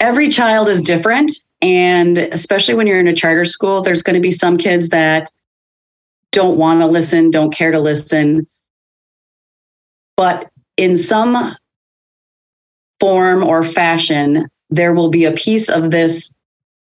Every 0.00 0.28
child 0.28 0.68
is 0.68 0.82
different. 0.82 1.30
And 1.62 2.18
especially 2.18 2.74
when 2.74 2.86
you're 2.86 3.00
in 3.00 3.08
a 3.08 3.14
charter 3.14 3.44
school, 3.44 3.82
there's 3.82 4.02
going 4.02 4.14
to 4.14 4.20
be 4.20 4.32
some 4.32 4.58
kids 4.58 4.88
that 4.88 5.30
don't 6.32 6.58
want 6.58 6.80
to 6.80 6.86
listen, 6.86 7.30
don't 7.30 7.54
care 7.54 7.70
to 7.70 7.80
listen. 7.80 8.46
But 10.16 10.50
in 10.76 10.96
some 10.96 11.56
form 12.98 13.44
or 13.44 13.62
fashion, 13.62 14.48
there 14.70 14.92
will 14.92 15.08
be 15.08 15.24
a 15.24 15.32
piece 15.32 15.68
of 15.68 15.90
this 15.90 16.34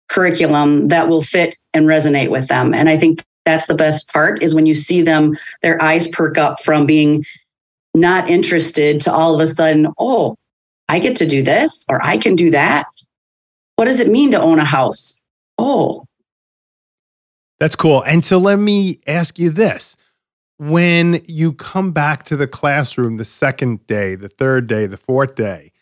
curriculum 0.08 0.88
that 0.88 1.08
will 1.08 1.22
fit 1.22 1.56
and 1.74 1.86
resonate 1.86 2.30
with 2.30 2.48
them. 2.48 2.72
And 2.72 2.88
I 2.88 2.96
think 2.96 3.22
that's 3.44 3.66
the 3.66 3.74
best 3.74 4.08
part 4.12 4.42
is 4.42 4.54
when 4.54 4.66
you 4.66 4.74
see 4.74 5.02
them, 5.02 5.36
their 5.62 5.80
eyes 5.82 6.08
perk 6.08 6.38
up 6.38 6.62
from 6.62 6.86
being 6.86 7.24
not 7.94 8.30
interested 8.30 9.00
to 9.00 9.12
all 9.12 9.34
of 9.34 9.40
a 9.40 9.46
sudden, 9.46 9.88
oh, 9.98 10.36
I 10.88 10.98
get 10.98 11.16
to 11.16 11.26
do 11.26 11.42
this 11.42 11.84
or 11.88 12.04
I 12.04 12.16
can 12.16 12.36
do 12.36 12.50
that. 12.50 12.86
What 13.76 13.86
does 13.86 14.00
it 14.00 14.08
mean 14.08 14.30
to 14.30 14.40
own 14.40 14.58
a 14.58 14.64
house? 14.64 15.24
Oh. 15.58 16.06
That's 17.60 17.76
cool. 17.76 18.02
And 18.02 18.24
so 18.24 18.38
let 18.38 18.58
me 18.58 19.00
ask 19.06 19.38
you 19.38 19.50
this. 19.50 19.96
When 20.58 21.20
you 21.26 21.52
come 21.52 21.90
back 21.90 22.22
to 22.24 22.36
the 22.36 22.46
classroom 22.46 23.16
the 23.16 23.24
second 23.24 23.86
day, 23.86 24.14
the 24.14 24.28
third 24.28 24.66
day, 24.66 24.86
the 24.86 24.96
fourth 24.96 25.34
day, 25.34 25.72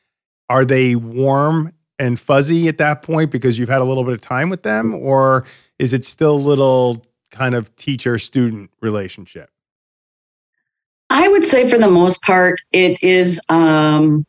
are 0.48 0.64
they 0.64 0.96
warm 0.96 1.72
and 1.98 2.18
fuzzy 2.18 2.68
at 2.68 2.78
that 2.78 3.02
point 3.02 3.30
because 3.30 3.58
you've 3.58 3.68
had 3.68 3.80
a 3.80 3.84
little 3.84 4.04
bit 4.04 4.14
of 4.14 4.20
time 4.20 4.48
with 4.48 4.62
them? 4.62 4.94
Or 4.94 5.44
is 5.78 5.92
it 5.92 6.04
still 6.04 6.34
a 6.34 6.36
little 6.36 7.04
kind 7.30 7.54
of 7.54 7.74
teacher 7.76 8.18
student 8.18 8.70
relationship? 8.80 9.50
I 11.10 11.28
would 11.28 11.44
say 11.44 11.68
for 11.68 11.78
the 11.78 11.90
most 11.90 12.22
part, 12.22 12.58
it 12.72 13.02
is 13.02 13.40
um, 13.50 14.24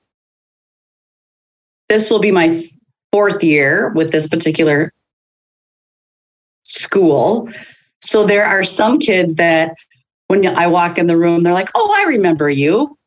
this 1.87 2.09
will 2.09 2.19
be 2.19 2.31
my 2.31 2.69
fourth 3.13 3.43
year 3.43 3.89
with 3.89 4.11
this 4.11 4.27
particular 4.27 4.91
school. 6.63 7.47
So 8.01 8.25
there 8.25 8.43
are 8.43 8.63
some 8.63 8.97
kids 8.97 9.35
that 9.35 9.75
when 10.29 10.47
I 10.47 10.65
walk 10.65 10.97
in 10.97 11.05
the 11.05 11.15
room, 11.15 11.43
they're 11.43 11.53
like, 11.53 11.69
oh, 11.75 11.93
I 11.95 12.05
remember 12.05 12.49
you. 12.49 12.97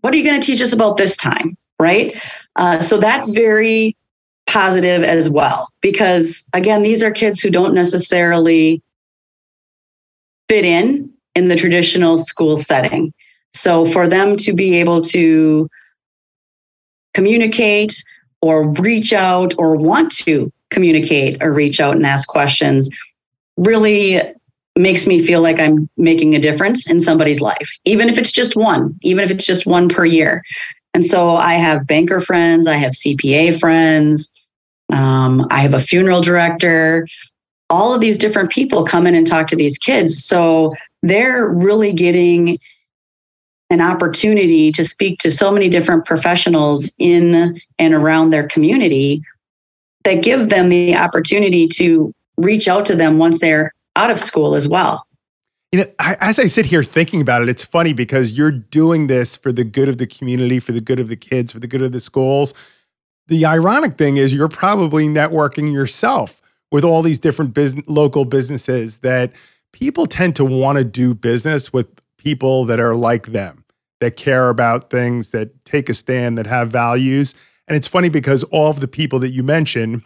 What 0.00 0.14
are 0.14 0.16
you 0.16 0.24
going 0.24 0.40
to 0.40 0.46
teach 0.46 0.62
us 0.62 0.72
about 0.72 0.96
this 0.96 1.14
time? 1.14 1.58
Right. 1.78 2.18
Uh, 2.56 2.80
so 2.80 2.96
that's 2.96 3.32
very 3.32 3.94
positive 4.46 5.02
as 5.02 5.28
well, 5.28 5.68
because 5.82 6.46
again, 6.54 6.82
these 6.82 7.02
are 7.02 7.10
kids 7.10 7.40
who 7.40 7.50
don't 7.50 7.74
necessarily 7.74 8.82
fit 10.48 10.64
in 10.64 11.12
in 11.34 11.48
the 11.48 11.56
traditional 11.56 12.16
school 12.16 12.56
setting. 12.56 13.12
So 13.52 13.84
for 13.84 14.08
them 14.08 14.36
to 14.38 14.54
be 14.54 14.76
able 14.76 15.02
to 15.02 15.68
communicate, 17.12 18.02
or 18.42 18.68
reach 18.68 19.12
out 19.12 19.54
or 19.58 19.76
want 19.76 20.12
to 20.12 20.52
communicate 20.70 21.42
or 21.42 21.52
reach 21.52 21.80
out 21.80 21.96
and 21.96 22.06
ask 22.06 22.28
questions 22.28 22.88
really 23.56 24.20
makes 24.76 25.06
me 25.06 25.24
feel 25.24 25.42
like 25.42 25.58
I'm 25.58 25.88
making 25.96 26.34
a 26.34 26.38
difference 26.38 26.88
in 26.88 27.00
somebody's 27.00 27.40
life, 27.40 27.70
even 27.84 28.08
if 28.08 28.18
it's 28.18 28.32
just 28.32 28.56
one, 28.56 28.98
even 29.02 29.24
if 29.24 29.30
it's 29.30 29.44
just 29.44 29.66
one 29.66 29.88
per 29.88 30.04
year. 30.04 30.42
And 30.94 31.04
so 31.04 31.36
I 31.36 31.54
have 31.54 31.86
banker 31.86 32.20
friends, 32.20 32.66
I 32.66 32.76
have 32.76 32.92
CPA 32.92 33.58
friends, 33.58 34.30
um, 34.92 35.46
I 35.50 35.60
have 35.60 35.74
a 35.74 35.80
funeral 35.80 36.20
director. 36.20 37.06
All 37.68 37.94
of 37.94 38.00
these 38.00 38.18
different 38.18 38.50
people 38.50 38.84
come 38.84 39.06
in 39.06 39.14
and 39.14 39.26
talk 39.26 39.46
to 39.48 39.56
these 39.56 39.78
kids. 39.78 40.24
So 40.24 40.70
they're 41.02 41.46
really 41.46 41.92
getting 41.92 42.58
an 43.70 43.80
opportunity 43.80 44.72
to 44.72 44.84
speak 44.84 45.18
to 45.20 45.30
so 45.30 45.50
many 45.50 45.68
different 45.68 46.04
professionals 46.04 46.90
in 46.98 47.58
and 47.78 47.94
around 47.94 48.30
their 48.30 48.46
community 48.46 49.22
that 50.04 50.22
give 50.22 50.50
them 50.50 50.68
the 50.68 50.96
opportunity 50.96 51.68
to 51.68 52.12
reach 52.36 52.66
out 52.68 52.84
to 52.84 52.96
them 52.96 53.18
once 53.18 53.38
they're 53.38 53.72
out 53.96 54.10
of 54.10 54.18
school 54.18 54.54
as 54.54 54.66
well. 54.66 55.06
You 55.72 55.80
know, 55.80 55.86
as 56.00 56.40
I 56.40 56.46
sit 56.46 56.66
here 56.66 56.82
thinking 56.82 57.20
about 57.20 57.42
it, 57.42 57.48
it's 57.48 57.64
funny 57.64 57.92
because 57.92 58.32
you're 58.32 58.50
doing 58.50 59.06
this 59.06 59.36
for 59.36 59.52
the 59.52 59.62
good 59.62 59.88
of 59.88 59.98
the 59.98 60.06
community, 60.06 60.58
for 60.58 60.72
the 60.72 60.80
good 60.80 60.98
of 60.98 61.08
the 61.08 61.16
kids, 61.16 61.52
for 61.52 61.60
the 61.60 61.68
good 61.68 61.82
of 61.82 61.92
the 61.92 62.00
schools. 62.00 62.54
The 63.28 63.46
ironic 63.46 63.96
thing 63.96 64.16
is, 64.16 64.34
you're 64.34 64.48
probably 64.48 65.06
networking 65.06 65.72
yourself 65.72 66.42
with 66.72 66.82
all 66.82 67.02
these 67.02 67.20
different 67.20 67.54
business, 67.54 67.84
local 67.86 68.24
businesses 68.24 68.98
that 68.98 69.32
people 69.72 70.06
tend 70.06 70.34
to 70.36 70.44
want 70.44 70.78
to 70.78 70.84
do 70.84 71.14
business 71.14 71.72
with 71.72 71.86
people 72.16 72.64
that 72.64 72.80
are 72.80 72.96
like 72.96 73.26
them, 73.28 73.59
that 74.00 74.16
care 74.16 74.48
about 74.48 74.90
things, 74.90 75.30
that 75.30 75.64
take 75.64 75.88
a 75.88 75.94
stand, 75.94 76.36
that 76.38 76.46
have 76.46 76.70
values. 76.70 77.34
And 77.68 77.76
it's 77.76 77.86
funny 77.86 78.08
because 78.08 78.42
all 78.44 78.68
of 78.68 78.80
the 78.80 78.88
people 78.88 79.18
that 79.20 79.30
you 79.30 79.42
mentioned 79.42 80.02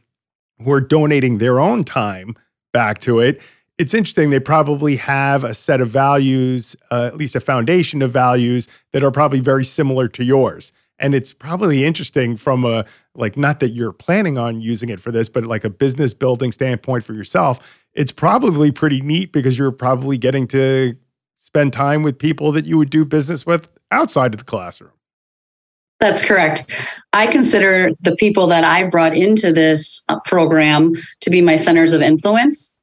who 0.62 0.72
are 0.72 0.80
donating 0.80 1.38
their 1.38 1.58
own 1.58 1.84
time 1.84 2.36
back 2.72 2.98
to 3.00 3.20
it, 3.20 3.40
it's 3.78 3.94
interesting. 3.94 4.30
They 4.30 4.40
probably 4.40 4.96
have 4.96 5.42
a 5.42 5.54
set 5.54 5.80
of 5.80 5.88
values, 5.88 6.76
uh, 6.90 7.04
at 7.06 7.16
least 7.16 7.34
a 7.34 7.40
foundation 7.40 8.02
of 8.02 8.10
values 8.10 8.68
that 8.92 9.02
are 9.02 9.10
probably 9.10 9.40
very 9.40 9.64
similar 9.64 10.06
to 10.08 10.24
yours. 10.24 10.72
And 11.00 11.14
it's 11.14 11.32
probably 11.32 11.84
interesting 11.84 12.36
from 12.36 12.64
a, 12.64 12.84
like, 13.16 13.36
not 13.36 13.58
that 13.60 13.70
you're 13.70 13.92
planning 13.92 14.38
on 14.38 14.60
using 14.60 14.90
it 14.90 15.00
for 15.00 15.10
this, 15.10 15.28
but 15.28 15.44
like 15.44 15.64
a 15.64 15.70
business 15.70 16.14
building 16.14 16.52
standpoint 16.52 17.04
for 17.04 17.14
yourself. 17.14 17.58
It's 17.94 18.12
probably 18.12 18.70
pretty 18.70 19.00
neat 19.00 19.32
because 19.32 19.58
you're 19.58 19.72
probably 19.72 20.18
getting 20.18 20.46
to 20.48 20.96
spend 21.38 21.72
time 21.72 22.02
with 22.02 22.18
people 22.18 22.52
that 22.52 22.64
you 22.64 22.78
would 22.78 22.90
do 22.90 23.04
business 23.04 23.44
with 23.44 23.68
outside 23.94 24.34
of 24.34 24.38
the 24.38 24.44
classroom. 24.44 24.90
That's 26.00 26.22
correct. 26.22 26.70
I 27.12 27.26
consider 27.26 27.90
the 28.02 28.16
people 28.16 28.46
that 28.48 28.64
I've 28.64 28.90
brought 28.90 29.16
into 29.16 29.52
this 29.52 30.02
uh, 30.08 30.18
program 30.20 30.92
to 31.20 31.30
be 31.30 31.40
my 31.40 31.56
centers 31.56 31.92
of 31.92 32.02
influence. 32.02 32.76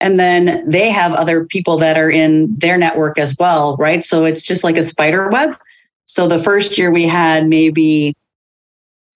And 0.00 0.20
then 0.20 0.68
they 0.68 0.90
have 0.90 1.12
other 1.14 1.44
people 1.44 1.76
that 1.78 1.98
are 1.98 2.10
in 2.10 2.54
their 2.56 2.78
network 2.78 3.18
as 3.18 3.36
well, 3.38 3.76
right? 3.76 4.04
So 4.04 4.24
it's 4.24 4.46
just 4.46 4.62
like 4.62 4.76
a 4.76 4.82
spider 4.82 5.28
web. 5.28 5.56
So 6.06 6.28
the 6.28 6.38
first 6.38 6.78
year 6.78 6.90
we 6.90 7.06
had 7.06 7.48
maybe 7.48 8.14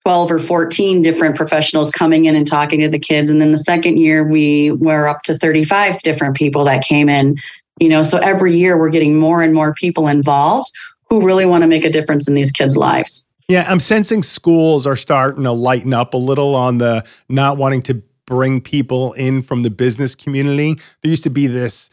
12 0.03 0.31
or 0.31 0.39
14 0.39 1.01
different 1.01 1.35
professionals 1.35 1.91
coming 1.91 2.25
in 2.25 2.35
and 2.35 2.45
talking 2.45 2.79
to 2.81 2.89
the 2.89 2.99
kids. 2.99 3.29
And 3.29 3.41
then 3.41 3.51
the 3.51 3.57
second 3.57 3.97
year 3.97 4.23
we 4.23 4.71
were 4.71 5.07
up 5.07 5.23
to 5.23 5.37
35 5.37 6.01
different 6.01 6.35
people 6.35 6.63
that 6.65 6.83
came 6.83 7.09
in 7.09 7.37
you 7.79 7.89
know 7.89 8.03
so 8.03 8.17
every 8.19 8.55
year 8.55 8.77
we're 8.77 8.89
getting 8.89 9.17
more 9.17 9.41
and 9.41 9.53
more 9.53 9.73
people 9.73 10.07
involved 10.07 10.71
who 11.09 11.25
really 11.25 11.45
want 11.45 11.61
to 11.61 11.67
make 11.67 11.83
a 11.83 11.89
difference 11.89 12.27
in 12.27 12.33
these 12.33 12.51
kids 12.51 12.75
lives. 12.75 13.29
Yeah 13.47 13.65
i'm 13.67 13.79
sensing 13.79 14.23
schools 14.23 14.87
are 14.87 14.95
starting 14.95 15.43
to 15.43 15.51
lighten 15.51 15.93
up 15.93 16.13
a 16.13 16.17
little 16.17 16.55
on 16.55 16.79
the 16.79 17.05
not 17.29 17.57
wanting 17.57 17.81
to 17.83 18.01
bring 18.25 18.61
people 18.61 19.13
in 19.13 19.41
from 19.41 19.63
the 19.63 19.69
business 19.69 20.15
community. 20.15 20.75
There 21.01 21.09
used 21.09 21.23
to 21.23 21.29
be 21.29 21.47
this 21.47 21.89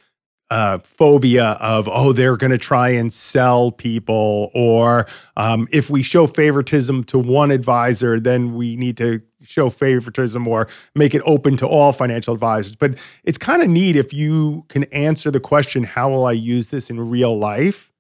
uh, 0.51 0.79
phobia 0.79 1.53
of 1.61 1.89
oh 1.91 2.13
they're 2.13 2.37
going 2.37 2.51
to 2.51 2.59
try 2.59 2.91
and 2.91 3.11
sell 3.11 3.71
people 3.71 4.51
or 4.53 5.07
um, 5.39 5.67
if 5.73 5.89
we 5.89 6.03
show 6.03 6.27
favoritism 6.27 7.05
to 7.05 7.19
one 7.19 7.51
advisor 7.51 8.21
then 8.21 8.55
we 8.55 8.77
need 8.77 8.99
to 8.99 9.23
show 9.43 9.71
favoritism 9.71 10.47
or 10.47 10.69
make 10.95 11.15
it 11.15 11.23
open 11.25 11.57
to 11.57 11.67
all 11.67 11.93
financial 11.93 12.35
advisors. 12.35 12.77
But 12.77 12.97
it's 13.25 13.39
kind 13.39 13.63
of 13.63 13.69
neat 13.69 13.97
if 13.97 14.13
you 14.13 14.67
can 14.69 14.85
answer 14.85 15.31
the 15.31 15.41
question 15.41 15.85
how 15.85 16.11
will 16.11 16.27
i 16.27 16.33
use 16.33 16.69
this 16.69 16.91
in 16.91 17.01
real 17.01 17.37
life 17.39 17.92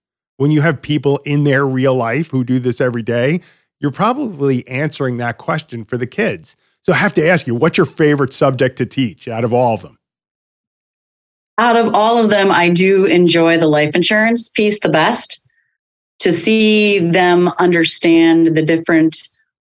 when 0.42 0.50
you 0.50 0.61
have 0.61 0.82
people 0.82 1.18
in 1.25 1.44
their 1.44 1.66
real 1.66 1.94
life 1.94 2.30
who 2.30 2.44
do 2.44 2.58
this 2.58 2.80
every 2.80 3.02
day 3.02 3.40
you're 3.80 3.90
probably 3.90 4.66
answering 4.68 5.16
that 5.16 5.38
question 5.38 5.84
for 5.84 5.96
the 5.96 6.06
kids 6.06 6.56
so 6.82 6.92
i 6.92 6.96
have 6.96 7.14
to 7.14 7.26
ask 7.26 7.46
you 7.46 7.54
what's 7.54 7.78
your 7.78 7.87
favorite 7.87 8.34
subject 8.34 8.76
to 8.76 8.84
teach 8.84 9.28
out 9.28 9.44
of 9.44 9.54
all 9.54 9.75
of 9.75 9.82
them 9.82 9.99
out 11.58 11.76
of 11.76 11.94
all 11.94 12.18
of 12.18 12.30
them, 12.30 12.50
I 12.50 12.70
do 12.70 13.04
enjoy 13.04 13.58
the 13.58 13.68
life 13.68 13.94
insurance 13.94 14.49
piece 14.49 14.80
the 14.80 14.88
best. 14.88 15.38
to 16.18 16.30
see 16.30 17.00
them 17.00 17.49
understand 17.58 18.56
the 18.56 18.62
different 18.62 19.16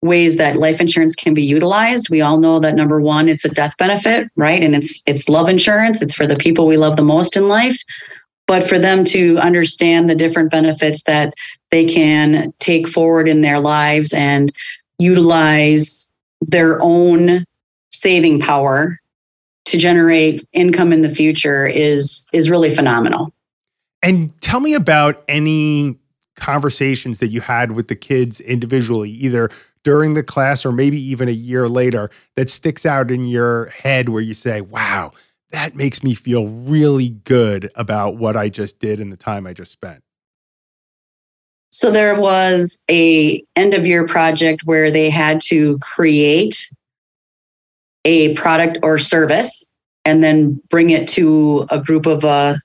ways 0.03 0.37
that 0.37 0.57
life 0.57 0.81
insurance 0.81 1.17
can 1.17 1.35
be 1.35 1.43
utilized. 1.43 2.11
We 2.11 2.21
all 2.21 2.39
know 2.39 2.61
that 2.61 2.77
number 2.77 3.01
one, 3.01 3.29
it's 3.29 3.45
a 3.45 3.49
death 3.49 3.77
benefit, 3.77 4.29
right? 4.37 4.63
And 4.63 4.77
it's 4.77 5.03
it's 5.05 5.29
love 5.29 5.49
insurance. 5.49 6.01
It's 6.01 6.15
for 6.15 6.29
the 6.29 6.37
people 6.37 6.69
we 6.69 6.77
love 6.77 6.97
the 6.97 7.03
most 7.03 7.37
in 7.37 7.49
life. 7.49 7.83
But 8.47 8.69
for 8.69 8.79
them 8.79 9.05
to 9.07 9.39
understand 9.39 10.09
the 10.11 10.15
different 10.15 10.51
benefits 10.51 11.03
that 11.05 11.35
they 11.71 11.87
can 11.87 12.53
take 12.59 12.87
forward 12.89 13.27
in 13.27 13.41
their 13.41 13.59
lives 13.59 14.13
and 14.13 14.53
utilize 14.99 16.07
their 16.41 16.81
own 16.83 17.45
saving 17.91 18.41
power 18.41 19.01
to 19.67 19.79
generate 19.79 20.47
income 20.53 20.93
in 20.93 21.01
the 21.01 21.09
future 21.09 21.67
is 21.67 22.27
is 22.33 22.51
really 22.51 22.75
phenomenal. 22.75 23.33
And 24.03 24.39
tell 24.43 24.61
me 24.61 24.75
about 24.75 25.25
any 25.29 25.99
conversations 26.37 27.19
that 27.19 27.29
you 27.29 27.41
had 27.41 27.73
with 27.73 27.89
the 27.89 27.97
kids 27.97 28.41
individually, 28.41 29.11
either 29.11 29.51
during 29.83 30.15
the 30.15 30.23
class 30.23 30.67
or 30.67 30.73
maybe 30.73 31.01
even 31.01 31.29
a 31.29 31.33
year 31.33 31.69
later, 31.69 32.11
that 32.37 32.51
sticks 32.51 32.85
out 32.85 33.11
in 33.11 33.27
your 33.27 33.67
head 33.67 34.09
where 34.09 34.23
you 34.23 34.35
say, 34.35 34.61
wow, 34.61 35.13
that 35.55 35.77
makes 35.77 36.03
me 36.03 36.15
feel 36.15 36.49
really 36.49 37.11
good 37.11 37.71
about 37.77 38.17
what 38.17 38.37
I 38.37 38.49
just 38.49 38.81
did 38.81 38.99
and 38.99 39.13
the 39.13 39.17
time 39.17 39.47
I 39.47 39.53
just 39.53 39.71
spent. 39.71 40.03
So 41.71 41.93
there 41.93 42.19
was 42.19 42.83
a 42.91 43.41
end 43.55 43.73
of 43.73 43.87
year 43.87 44.05
project 44.05 44.63
where 44.65 44.91
they 44.91 45.11
had 45.11 45.41
to 45.43 45.79
create 45.79 46.67
a 48.05 48.35
product 48.35 48.79
or 48.83 48.99
service 48.99 49.73
and 50.05 50.25
then 50.25 50.61
bring 50.71 50.91
it 50.91 51.07
to 51.11 51.69
a 51.71 51.81
group 51.81 52.07
of 52.07 52.25
uh, 52.25 52.57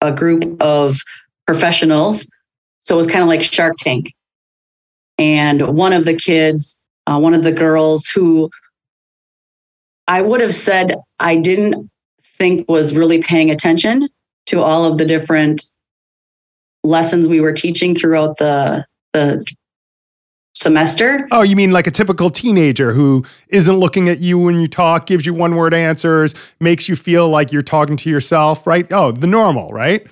a 0.00 0.12
group 0.12 0.60
of 0.62 0.96
professionals. 1.44 2.24
So 2.80 2.94
it 2.94 2.98
was 2.98 3.08
kind 3.08 3.22
of 3.22 3.28
like 3.28 3.42
Shark 3.42 3.74
Tank. 3.78 4.14
And 5.18 5.76
one 5.76 5.92
of 5.92 6.04
the 6.04 6.14
kids, 6.14 6.84
uh, 7.08 7.18
one 7.18 7.34
of 7.34 7.42
the 7.42 7.52
girls 7.52 8.06
who 8.06 8.48
I 10.08 10.22
would 10.22 10.40
have 10.40 10.54
said 10.54 10.94
I 11.18 11.36
didn't 11.36 11.90
think 12.38 12.68
was 12.68 12.94
really 12.94 13.22
paying 13.22 13.50
attention 13.50 14.08
to 14.46 14.62
all 14.62 14.84
of 14.84 14.98
the 14.98 15.04
different 15.04 15.62
lessons 16.82 17.26
we 17.26 17.40
were 17.40 17.52
teaching 17.52 17.94
throughout 17.94 18.36
the 18.38 18.84
the 19.12 19.44
semester. 20.54 21.26
Oh, 21.30 21.42
you 21.42 21.56
mean 21.56 21.72
like 21.72 21.86
a 21.86 21.90
typical 21.90 22.30
teenager 22.30 22.92
who 22.92 23.24
isn't 23.48 23.76
looking 23.76 24.08
at 24.08 24.20
you 24.20 24.38
when 24.38 24.60
you 24.60 24.68
talk, 24.68 25.06
gives 25.06 25.26
you 25.26 25.34
one 25.34 25.56
word 25.56 25.74
answers, 25.74 26.34
makes 26.60 26.88
you 26.88 26.96
feel 26.96 27.28
like 27.28 27.52
you're 27.52 27.62
talking 27.62 27.96
to 27.98 28.10
yourself, 28.10 28.66
right? 28.66 28.90
Oh, 28.92 29.12
the 29.12 29.26
normal, 29.26 29.72
right? 29.72 30.06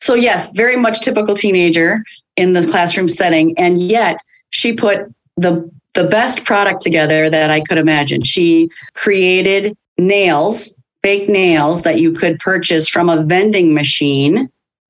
So, 0.00 0.14
yes, 0.14 0.52
very 0.52 0.76
much 0.76 1.00
typical 1.00 1.34
teenager 1.34 2.04
in 2.36 2.52
the 2.52 2.66
classroom 2.66 3.08
setting. 3.08 3.56
And 3.58 3.80
yet, 3.80 4.18
she 4.50 4.74
put 4.74 5.12
the 5.36 5.68
the 5.96 6.04
best 6.04 6.44
product 6.44 6.80
together 6.80 7.28
that 7.28 7.50
I 7.50 7.60
could 7.60 7.78
imagine. 7.78 8.22
She 8.22 8.70
created 8.94 9.76
nails, 9.98 10.78
fake 11.02 11.28
nails 11.28 11.82
that 11.82 12.00
you 12.00 12.12
could 12.12 12.38
purchase 12.38 12.88
from 12.88 13.08
a 13.08 13.22
vending 13.22 13.74
machine. 13.74 14.48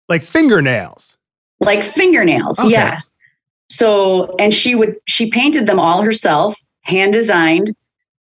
Like 0.09 0.23
fingernails. 0.23 1.17
Like 1.61 1.83
fingernails, 1.83 2.59
okay. 2.59 2.71
yes. 2.71 3.15
So, 3.71 4.35
and 4.39 4.53
she 4.53 4.75
would, 4.75 4.97
she 5.07 5.31
painted 5.31 5.67
them 5.67 5.81
all 5.81 6.03
herself, 6.03 6.55
hand 6.83 7.13
designed, 7.13 7.75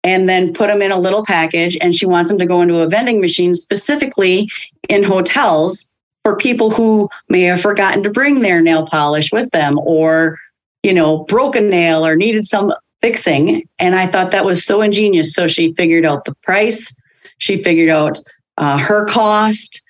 and 0.04 0.28
then 0.28 0.52
put 0.52 0.68
them 0.68 0.80
in 0.82 0.92
a 0.92 0.98
little 0.98 1.24
package. 1.24 1.76
And 1.80 1.94
she 1.94 2.06
wants 2.06 2.30
them 2.30 2.38
to 2.38 2.46
go 2.46 2.60
into 2.60 2.78
a 2.78 2.86
vending 2.86 3.20
machine 3.20 3.54
specifically 3.54 4.48
in 4.88 5.02
hotels 5.02 5.90
for 6.22 6.36
people 6.36 6.70
who 6.70 7.08
may 7.28 7.42
have 7.42 7.60
forgotten 7.60 8.02
to 8.02 8.10
bring 8.10 8.40
their 8.40 8.62
nail 8.62 8.86
polish 8.86 9.32
with 9.32 9.50
them 9.50 9.78
or, 9.80 10.38
you 10.84 10.92
know, 10.92 11.24
broke 11.24 11.56
a 11.56 11.60
nail 11.60 12.06
or 12.06 12.14
needed 12.14 12.46
some 12.46 12.72
fixing. 13.00 13.66
And 13.78 13.96
I 13.96 14.06
thought 14.06 14.30
that 14.30 14.44
was 14.44 14.64
so 14.64 14.82
ingenious. 14.82 15.34
So 15.34 15.48
she 15.48 15.72
figured 15.72 16.04
out 16.04 16.26
the 16.26 16.34
price, 16.42 16.94
she 17.38 17.60
figured 17.60 17.88
out 17.88 18.18
uh, 18.58 18.78
her 18.78 19.04
cost, 19.06 19.80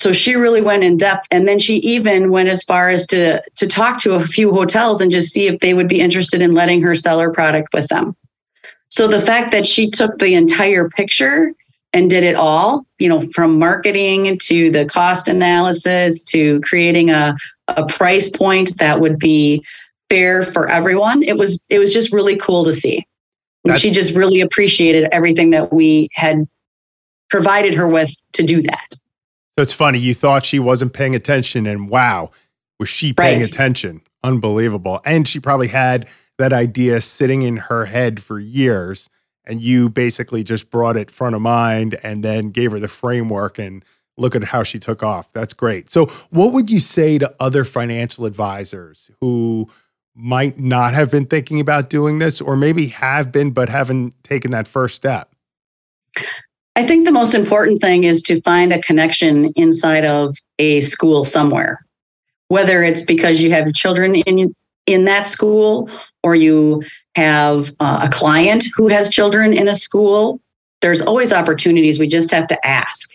so 0.00 0.10
she 0.10 0.34
really 0.34 0.60
went 0.60 0.82
in 0.82 0.96
depth. 0.96 1.28
And 1.30 1.46
then 1.46 1.60
she 1.60 1.76
even 1.76 2.32
went 2.32 2.48
as 2.48 2.64
far 2.64 2.90
as 2.90 3.06
to, 3.06 3.40
to 3.54 3.66
talk 3.68 4.00
to 4.00 4.14
a 4.14 4.20
few 4.20 4.52
hotels 4.52 5.00
and 5.00 5.12
just 5.12 5.32
see 5.32 5.46
if 5.46 5.60
they 5.60 5.74
would 5.74 5.86
be 5.86 6.00
interested 6.00 6.42
in 6.42 6.54
letting 6.54 6.82
her 6.82 6.96
sell 6.96 7.20
her 7.20 7.30
product 7.30 7.72
with 7.72 7.86
them. 7.86 8.16
So 8.88 9.06
the 9.06 9.20
fact 9.20 9.52
that 9.52 9.64
she 9.64 9.88
took 9.88 10.18
the 10.18 10.34
entire 10.34 10.88
picture 10.88 11.52
and 11.92 12.10
did 12.10 12.24
it 12.24 12.34
all, 12.34 12.84
you 12.98 13.08
know, 13.08 13.20
from 13.32 13.60
marketing 13.60 14.38
to 14.38 14.70
the 14.70 14.84
cost 14.86 15.28
analysis 15.28 16.24
to 16.24 16.60
creating 16.62 17.10
a, 17.10 17.36
a 17.68 17.86
price 17.86 18.28
point 18.28 18.76
that 18.78 19.00
would 19.00 19.18
be 19.18 19.64
fair 20.12 20.42
for 20.42 20.68
everyone. 20.68 21.22
It 21.22 21.38
was 21.38 21.64
it 21.70 21.78
was 21.78 21.92
just 21.92 22.12
really 22.12 22.36
cool 22.36 22.64
to 22.64 22.74
see. 22.74 23.06
And 23.64 23.78
she 23.78 23.90
just 23.90 24.14
really 24.14 24.40
appreciated 24.40 25.08
everything 25.12 25.50
that 25.50 25.72
we 25.72 26.10
had 26.12 26.46
provided 27.30 27.72
her 27.74 27.88
with 27.88 28.12
to 28.32 28.42
do 28.42 28.60
that. 28.60 28.88
So 28.90 29.62
it's 29.62 29.72
funny. 29.72 29.98
You 29.98 30.14
thought 30.14 30.44
she 30.44 30.58
wasn't 30.58 30.92
paying 30.92 31.14
attention, 31.14 31.66
and 31.66 31.88
wow, 31.88 32.30
was 32.78 32.88
she 32.88 33.12
paying 33.12 33.40
right. 33.40 33.48
attention? 33.48 34.02
Unbelievable. 34.24 35.00
And 35.04 35.26
she 35.26 35.40
probably 35.40 35.68
had 35.68 36.08
that 36.38 36.52
idea 36.52 37.00
sitting 37.00 37.42
in 37.42 37.56
her 37.56 37.86
head 37.86 38.22
for 38.22 38.38
years, 38.38 39.08
and 39.46 39.62
you 39.62 39.88
basically 39.88 40.42
just 40.42 40.70
brought 40.70 40.96
it 40.96 41.10
front 41.10 41.36
of 41.36 41.40
mind 41.40 41.98
and 42.02 42.24
then 42.24 42.50
gave 42.50 42.72
her 42.72 42.80
the 42.80 42.88
framework 42.88 43.58
and 43.58 43.84
look 44.18 44.34
at 44.34 44.44
how 44.44 44.62
she 44.62 44.78
took 44.78 45.02
off. 45.02 45.32
That's 45.32 45.54
great. 45.54 45.88
So, 45.88 46.06
what 46.30 46.52
would 46.52 46.68
you 46.68 46.80
say 46.80 47.18
to 47.18 47.32
other 47.38 47.64
financial 47.64 48.26
advisors 48.26 49.10
who 49.20 49.70
might 50.14 50.58
not 50.58 50.94
have 50.94 51.10
been 51.10 51.26
thinking 51.26 51.60
about 51.60 51.90
doing 51.90 52.18
this, 52.18 52.40
or 52.40 52.56
maybe 52.56 52.88
have 52.88 53.32
been 53.32 53.50
but 53.50 53.68
haven't 53.68 54.14
taken 54.24 54.50
that 54.50 54.68
first 54.68 54.94
step? 54.94 55.34
I 56.76 56.86
think 56.86 57.04
the 57.04 57.12
most 57.12 57.34
important 57.34 57.80
thing 57.80 58.04
is 58.04 58.22
to 58.22 58.40
find 58.42 58.72
a 58.72 58.80
connection 58.80 59.52
inside 59.56 60.04
of 60.04 60.36
a 60.58 60.80
school 60.80 61.24
somewhere, 61.24 61.84
whether 62.48 62.82
it's 62.82 63.02
because 63.02 63.42
you 63.42 63.50
have 63.50 63.72
children 63.74 64.14
in 64.14 64.54
in 64.86 65.04
that 65.04 65.26
school 65.26 65.88
or 66.24 66.34
you 66.34 66.82
have 67.14 67.72
uh, 67.78 68.00
a 68.02 68.08
client 68.08 68.64
who 68.74 68.88
has 68.88 69.08
children 69.08 69.52
in 69.52 69.68
a 69.68 69.74
school. 69.74 70.40
There's 70.80 71.00
always 71.00 71.32
opportunities. 71.32 71.98
We 71.98 72.08
just 72.08 72.32
have 72.32 72.48
to 72.48 72.66
ask. 72.66 73.10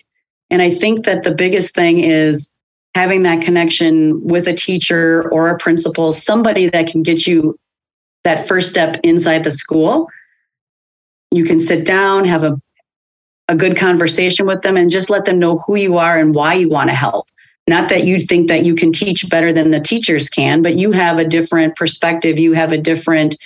And 0.50 0.62
I 0.62 0.70
think 0.70 1.04
that 1.04 1.24
the 1.24 1.34
biggest 1.34 1.74
thing 1.74 1.98
is 2.00 2.50
having 2.94 3.22
that 3.24 3.42
connection 3.42 4.22
with 4.24 4.48
a 4.48 4.54
teacher 4.54 5.28
or 5.30 5.48
a 5.48 5.58
principal, 5.58 6.12
somebody 6.12 6.68
that 6.68 6.88
can 6.88 7.02
get 7.02 7.26
you 7.26 7.58
that 8.24 8.48
first 8.48 8.68
step 8.68 8.98
inside 9.04 9.44
the 9.44 9.50
school. 9.50 10.08
You 11.30 11.44
can 11.44 11.60
sit 11.60 11.86
down, 11.86 12.24
have 12.24 12.42
a 12.42 12.60
a 13.48 13.56
good 13.56 13.76
conversation 13.76 14.46
with 14.46 14.62
them 14.62 14.76
and 14.76 14.90
just 14.90 15.10
let 15.10 15.24
them 15.24 15.38
know 15.38 15.58
who 15.58 15.76
you 15.76 15.96
are 15.96 16.18
and 16.18 16.34
why 16.34 16.54
you 16.54 16.68
want 16.68 16.90
to 16.90 16.94
help. 16.94 17.28
Not 17.66 17.88
that 17.88 18.04
you 18.04 18.20
think 18.20 18.48
that 18.48 18.64
you 18.64 18.74
can 18.74 18.92
teach 18.92 19.28
better 19.28 19.52
than 19.52 19.70
the 19.70 19.80
teachers 19.80 20.28
can, 20.28 20.62
but 20.62 20.76
you 20.76 20.92
have 20.92 21.18
a 21.18 21.24
different 21.24 21.76
perspective. 21.76 22.38
You 22.38 22.52
have 22.52 22.72
a 22.72 22.78
different 22.78 23.36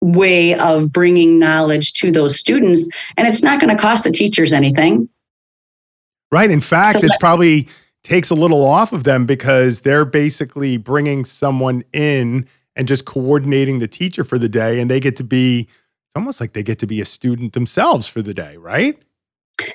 way 0.00 0.54
of 0.54 0.92
bringing 0.92 1.38
knowledge 1.38 1.92
to 1.94 2.10
those 2.10 2.38
students. 2.38 2.88
And 3.16 3.26
it's 3.26 3.42
not 3.42 3.60
going 3.60 3.74
to 3.74 3.80
cost 3.80 4.04
the 4.04 4.10
teachers 4.10 4.52
anything. 4.52 5.08
Right. 6.30 6.50
In 6.50 6.60
fact, 6.60 7.00
so 7.00 7.04
it 7.04 7.12
probably 7.20 7.68
takes 8.04 8.30
a 8.30 8.34
little 8.34 8.64
off 8.64 8.92
of 8.92 9.04
them 9.04 9.26
because 9.26 9.80
they're 9.80 10.04
basically 10.04 10.76
bringing 10.76 11.24
someone 11.24 11.84
in 11.92 12.46
and 12.74 12.88
just 12.88 13.04
coordinating 13.04 13.78
the 13.78 13.88
teacher 13.88 14.24
for 14.24 14.38
the 14.38 14.48
day. 14.48 14.80
And 14.80 14.90
they 14.90 15.00
get 15.00 15.16
to 15.16 15.24
be, 15.24 15.60
it's 15.60 16.16
almost 16.16 16.40
like 16.40 16.52
they 16.52 16.62
get 16.62 16.78
to 16.80 16.86
be 16.86 17.00
a 17.00 17.04
student 17.04 17.52
themselves 17.52 18.06
for 18.06 18.22
the 18.22 18.34
day, 18.34 18.56
right? 18.56 19.00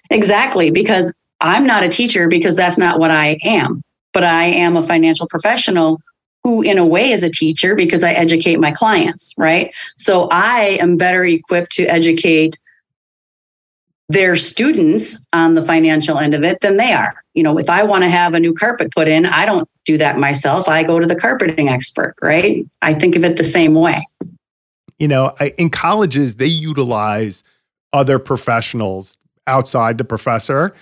Exactly, 0.09 0.71
because 0.71 1.17
I'm 1.39 1.65
not 1.65 1.83
a 1.83 1.89
teacher 1.89 2.27
because 2.27 2.55
that's 2.55 2.77
not 2.77 2.99
what 2.99 3.11
I 3.11 3.37
am, 3.43 3.81
but 4.13 4.23
I 4.23 4.45
am 4.45 4.75
a 4.75 4.83
financial 4.83 5.27
professional 5.27 6.01
who, 6.43 6.61
in 6.61 6.77
a 6.77 6.85
way, 6.85 7.11
is 7.11 7.23
a 7.23 7.29
teacher 7.29 7.75
because 7.75 8.03
I 8.03 8.13
educate 8.13 8.59
my 8.59 8.71
clients, 8.71 9.33
right? 9.37 9.73
So 9.97 10.27
I 10.31 10.77
am 10.81 10.97
better 10.97 11.23
equipped 11.25 11.71
to 11.73 11.85
educate 11.85 12.57
their 14.09 14.35
students 14.35 15.17
on 15.33 15.55
the 15.55 15.61
financial 15.61 16.17
end 16.17 16.33
of 16.33 16.43
it 16.43 16.61
than 16.61 16.77
they 16.77 16.93
are. 16.93 17.23
You 17.33 17.43
know, 17.43 17.57
if 17.57 17.69
I 17.69 17.83
want 17.83 18.03
to 18.03 18.09
have 18.09 18.33
a 18.33 18.39
new 18.39 18.53
carpet 18.53 18.91
put 18.91 19.07
in, 19.07 19.25
I 19.25 19.45
don't 19.45 19.67
do 19.85 19.97
that 19.97 20.17
myself. 20.17 20.69
I 20.69 20.83
go 20.83 20.99
to 20.99 21.05
the 21.05 21.15
carpeting 21.15 21.67
expert, 21.67 22.15
right? 22.21 22.65
I 22.81 22.93
think 22.93 23.15
of 23.15 23.23
it 23.23 23.35
the 23.35 23.43
same 23.43 23.73
way. 23.73 24.05
You 24.97 25.07
know, 25.07 25.35
I, 25.39 25.53
in 25.57 25.69
colleges, 25.69 26.35
they 26.35 26.47
utilize 26.47 27.43
other 27.93 28.17
professionals 28.17 29.19
outside 29.45 29.97
the 29.97 30.03
professor. 30.03 30.73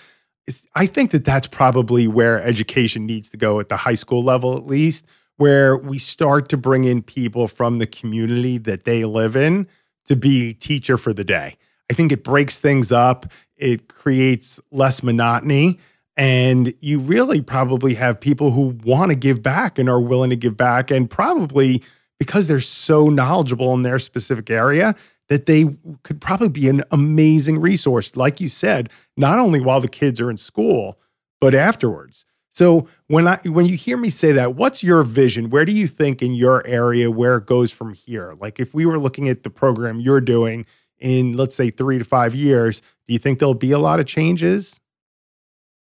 I 0.75 0.85
think 0.85 1.11
that 1.11 1.25
that's 1.25 1.47
probably 1.47 2.07
where 2.07 2.41
education 2.43 3.05
needs 3.05 3.29
to 3.31 3.37
go 3.37 3.59
at 3.59 3.69
the 3.69 3.77
high 3.77 3.95
school 3.95 4.23
level, 4.23 4.55
at 4.55 4.67
least, 4.67 5.05
where 5.37 5.75
we 5.75 5.97
start 5.97 6.47
to 6.49 6.57
bring 6.57 6.83
in 6.83 7.01
people 7.01 7.47
from 7.47 7.79
the 7.79 7.87
community 7.87 8.59
that 8.59 8.83
they 8.83 9.03
live 9.03 9.35
in 9.35 9.67
to 10.05 10.15
be 10.15 10.53
teacher 10.53 10.97
for 10.97 11.13
the 11.13 11.23
day. 11.23 11.57
I 11.89 11.93
think 11.93 12.11
it 12.11 12.23
breaks 12.23 12.57
things 12.57 12.91
up, 12.91 13.25
it 13.57 13.87
creates 13.87 14.59
less 14.71 15.03
monotony. 15.03 15.79
And 16.17 16.73
you 16.79 16.99
really 16.99 17.41
probably 17.41 17.93
have 17.95 18.19
people 18.19 18.51
who 18.51 18.77
want 18.85 19.11
to 19.11 19.15
give 19.15 19.43
back 19.43 19.77
and 19.77 19.89
are 19.89 19.99
willing 19.99 20.29
to 20.29 20.37
give 20.37 20.55
back, 20.55 20.89
and 20.89 21.09
probably 21.09 21.83
because 22.19 22.47
they're 22.47 22.61
so 22.61 23.09
knowledgeable 23.09 23.73
in 23.73 23.81
their 23.81 23.99
specific 23.99 24.49
area 24.49 24.95
that 25.27 25.45
they 25.45 25.65
could 26.03 26.21
probably 26.21 26.49
be 26.49 26.69
an 26.69 26.83
amazing 26.91 27.59
resource, 27.59 28.15
like 28.15 28.39
you 28.39 28.47
said, 28.47 28.89
not 29.17 29.39
only 29.39 29.59
while 29.59 29.81
the 29.81 29.87
kids 29.87 30.21
are 30.21 30.29
in 30.29 30.37
school, 30.37 30.99
but 31.41 31.53
afterwards. 31.53 32.25
So 32.51 32.87
when 33.07 33.27
I 33.27 33.37
when 33.43 33.65
you 33.65 33.75
hear 33.75 33.97
me 33.97 34.09
say 34.09 34.31
that, 34.31 34.55
what's 34.55 34.81
your 34.81 35.03
vision? 35.03 35.49
Where 35.49 35.65
do 35.65 35.73
you 35.73 35.87
think 35.87 36.21
in 36.21 36.33
your 36.33 36.65
area 36.65 37.11
where 37.11 37.35
it 37.35 37.45
goes 37.45 37.71
from 37.71 37.93
here? 37.93 38.33
Like 38.39 38.59
if 38.59 38.73
we 38.73 38.85
were 38.85 38.99
looking 38.99 39.27
at 39.27 39.43
the 39.43 39.49
program 39.49 39.99
you're 39.99 40.21
doing 40.21 40.65
in 40.99 41.35
let's 41.35 41.55
say 41.55 41.69
3 41.69 41.99
to 41.99 42.05
5 42.05 42.35
years, 42.35 42.81
do 43.07 43.13
you 43.13 43.19
think 43.19 43.39
there'll 43.39 43.53
be 43.53 43.71
a 43.71 43.79
lot 43.79 43.99
of 43.99 44.05
changes? 44.05 44.79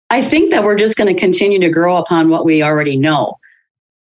I 0.09 0.21
think 0.21 0.51
that 0.51 0.63
we're 0.63 0.77
just 0.77 0.97
going 0.97 1.13
to 1.13 1.19
continue 1.19 1.59
to 1.59 1.69
grow 1.69 1.97
upon 1.97 2.29
what 2.29 2.45
we 2.45 2.63
already 2.63 2.97
know. 2.97 3.35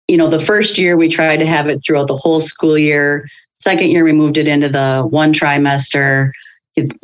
You 0.09 0.17
know, 0.17 0.29
the 0.29 0.41
first 0.41 0.79
year 0.79 0.97
we 0.97 1.09
tried 1.09 1.39
to 1.39 1.47
have 1.47 1.69
it 1.69 1.81
throughout 1.85 2.09
the 2.09 2.17
whole 2.17 2.41
school 2.41 2.77
year. 2.77 3.29
Second 3.61 3.91
year 3.91 4.03
we 4.03 4.13
moved 4.13 4.37
it 4.37 4.49
into 4.49 4.69
the 4.69 5.07
one 5.09 5.33
trimester. 5.33 6.33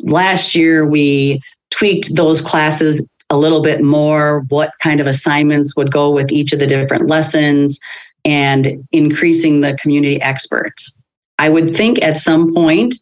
Last 0.03 0.53
year 0.55 0.85
we 0.85 1.41
tweaked 1.69 2.15
those 2.15 2.41
classes 2.41 3.05
a 3.29 3.37
little 3.37 3.61
bit 3.61 3.81
more 3.81 4.41
what 4.49 4.73
kind 4.81 4.99
of 4.99 5.07
assignments 5.07 5.77
would 5.77 5.91
go 5.91 6.09
with 6.09 6.31
each 6.31 6.51
of 6.51 6.59
the 6.59 6.67
different 6.67 7.07
lessons 7.07 7.79
and 8.25 8.85
increasing 8.91 9.61
the 9.61 9.75
community 9.75 10.21
experts. 10.21 11.03
I 11.37 11.47
would 11.47 11.73
think 11.73 12.01
at 12.01 12.17
some 12.17 12.53
point 12.53 12.95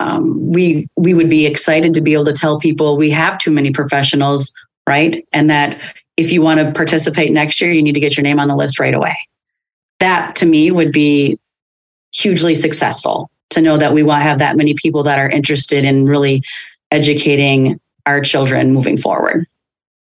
um, 0.00 0.52
we 0.52 0.88
we 0.96 1.14
would 1.14 1.30
be 1.30 1.46
excited 1.46 1.94
to 1.94 2.00
be 2.00 2.12
able 2.12 2.24
to 2.26 2.32
tell 2.32 2.58
people 2.58 2.96
we 2.96 3.10
have 3.10 3.38
too 3.38 3.50
many 3.50 3.70
professionals, 3.70 4.52
right? 4.88 5.26
And 5.32 5.50
that 5.50 5.80
if 6.16 6.32
you 6.32 6.42
want 6.42 6.60
to 6.60 6.72
participate 6.72 7.32
next 7.32 7.60
year, 7.60 7.72
you 7.72 7.82
need 7.82 7.94
to 7.94 8.00
get 8.00 8.16
your 8.16 8.24
name 8.24 8.40
on 8.40 8.48
the 8.48 8.56
list 8.56 8.78
right 8.78 8.94
away. 8.94 9.16
That 10.00 10.36
to 10.36 10.46
me 10.46 10.70
would 10.70 10.92
be 10.92 11.38
hugely 12.14 12.54
successful 12.54 13.30
to 13.50 13.60
know 13.60 13.78
that 13.78 13.92
we 13.92 14.02
want 14.02 14.20
to 14.20 14.24
have 14.24 14.38
that 14.38 14.56
many 14.56 14.74
people 14.74 15.02
that 15.04 15.18
are 15.18 15.28
interested 15.28 15.84
in 15.84 16.06
really 16.06 16.42
educating 16.90 17.80
our 18.06 18.20
children 18.20 18.72
moving 18.72 18.96
forward. 18.96 19.46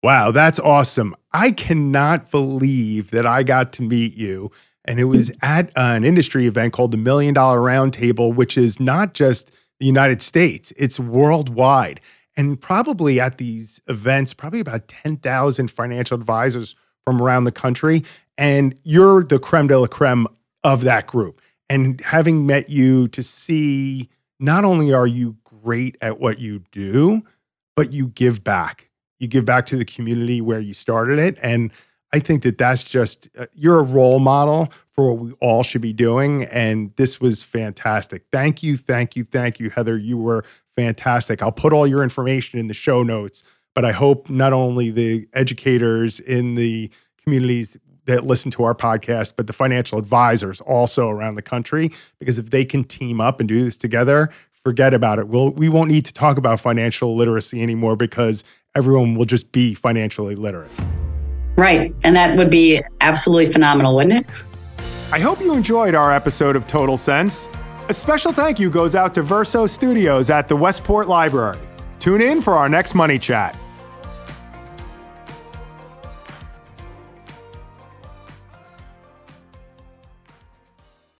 Wow, 0.03 0.31
that's 0.31 0.59
awesome. 0.59 1.15
I 1.33 1.51
cannot 1.51 2.29
believe 2.31 3.11
that 3.11 3.25
I 3.25 3.43
got 3.43 3.73
to 3.73 3.81
meet 3.81 4.15
you. 4.15 4.51
And 4.85 4.99
it 4.99 5.05
was 5.05 5.31
at 5.41 5.71
an 5.75 6.03
industry 6.05 6.47
event 6.47 6.73
called 6.73 6.91
the 6.91 6.97
Million 6.97 7.33
Dollar 7.33 7.59
Roundtable, 7.59 8.33
which 8.33 8.57
is 8.57 8.79
not 8.79 9.13
just 9.13 9.51
the 9.79 9.85
United 9.85 10.21
States, 10.21 10.73
it's 10.77 10.99
worldwide. 10.99 11.99
And 12.35 12.59
probably 12.59 13.19
at 13.19 13.37
these 13.37 13.81
events, 13.87 14.33
probably 14.33 14.59
about 14.59 14.87
10,000 14.87 15.71
financial 15.71 16.15
advisors 16.15 16.75
from 17.03 17.21
around 17.21 17.45
the 17.45 17.51
country. 17.51 18.03
And 18.37 18.79
you're 18.83 19.23
the 19.23 19.39
creme 19.39 19.67
de 19.67 19.79
la 19.79 19.87
creme 19.87 20.27
of 20.63 20.81
that 20.81 21.07
group. 21.07 21.41
And 21.69 21.99
having 22.01 22.45
met 22.45 22.69
you 22.69 23.07
to 23.09 23.23
see 23.23 24.09
not 24.39 24.65
only 24.65 24.93
are 24.93 25.07
you 25.07 25.35
great 25.43 25.97
at 26.01 26.19
what 26.19 26.39
you 26.39 26.63
do, 26.71 27.23
but 27.75 27.91
you 27.91 28.07
give 28.07 28.43
back 28.43 28.87
you 29.19 29.27
give 29.27 29.45
back 29.45 29.65
to 29.67 29.75
the 29.75 29.85
community 29.85 30.41
where 30.41 30.59
you 30.59 30.73
started 30.73 31.19
it 31.19 31.37
and 31.41 31.71
i 32.13 32.19
think 32.19 32.43
that 32.43 32.57
that's 32.57 32.83
just 32.83 33.29
uh, 33.37 33.45
you're 33.53 33.79
a 33.79 33.83
role 33.83 34.19
model 34.19 34.71
for 34.91 35.11
what 35.11 35.19
we 35.19 35.31
all 35.33 35.63
should 35.63 35.81
be 35.81 35.93
doing 35.93 36.45
and 36.45 36.91
this 36.97 37.19
was 37.19 37.43
fantastic 37.43 38.23
thank 38.31 38.63
you 38.63 38.77
thank 38.77 39.15
you 39.15 39.23
thank 39.23 39.59
you 39.59 39.69
heather 39.69 39.97
you 39.97 40.17
were 40.17 40.43
fantastic 40.75 41.41
i'll 41.41 41.51
put 41.51 41.73
all 41.73 41.87
your 41.87 42.03
information 42.03 42.59
in 42.59 42.67
the 42.67 42.73
show 42.73 43.03
notes 43.03 43.43
but 43.75 43.85
i 43.85 43.91
hope 43.91 44.29
not 44.29 44.53
only 44.53 44.89
the 44.89 45.27
educators 45.33 46.19
in 46.19 46.55
the 46.55 46.89
communities 47.23 47.77
that 48.07 48.25
listen 48.25 48.49
to 48.51 48.63
our 48.63 48.73
podcast, 48.73 49.33
but 49.35 49.47
the 49.47 49.53
financial 49.53 49.99
advisors 49.99 50.61
also 50.61 51.09
around 51.09 51.35
the 51.35 51.41
country. 51.41 51.91
Because 52.19 52.39
if 52.39 52.49
they 52.49 52.65
can 52.65 52.83
team 52.83 53.21
up 53.21 53.39
and 53.39 53.47
do 53.47 53.63
this 53.63 53.77
together, 53.77 54.31
forget 54.63 54.93
about 54.93 55.19
it. 55.19 55.27
We'll, 55.27 55.51
we 55.51 55.69
won't 55.69 55.89
need 55.89 56.05
to 56.05 56.13
talk 56.13 56.37
about 56.37 56.59
financial 56.59 57.15
literacy 57.15 57.61
anymore 57.61 57.95
because 57.95 58.43
everyone 58.75 59.15
will 59.15 59.25
just 59.25 59.51
be 59.51 59.73
financially 59.73 60.35
literate. 60.35 60.71
Right. 61.57 61.93
And 62.03 62.15
that 62.15 62.37
would 62.37 62.49
be 62.49 62.81
absolutely 63.01 63.51
phenomenal, 63.51 63.95
wouldn't 63.95 64.21
it? 64.21 64.27
I 65.11 65.19
hope 65.19 65.39
you 65.41 65.53
enjoyed 65.53 65.95
our 65.95 66.13
episode 66.13 66.55
of 66.55 66.67
Total 66.67 66.97
Sense. 66.97 67.49
A 67.89 67.93
special 67.93 68.31
thank 68.31 68.59
you 68.59 68.69
goes 68.69 68.93
out 68.93 69.13
to 69.15 69.23
Verso 69.23 69.65
Studios 69.65 70.29
at 70.29 70.47
the 70.47 70.55
Westport 70.55 71.07
Library. 71.07 71.57
Tune 71.99 72.21
in 72.21 72.41
for 72.41 72.53
our 72.53 72.69
next 72.69 72.93
Money 72.93 73.17
Chat. 73.17 73.57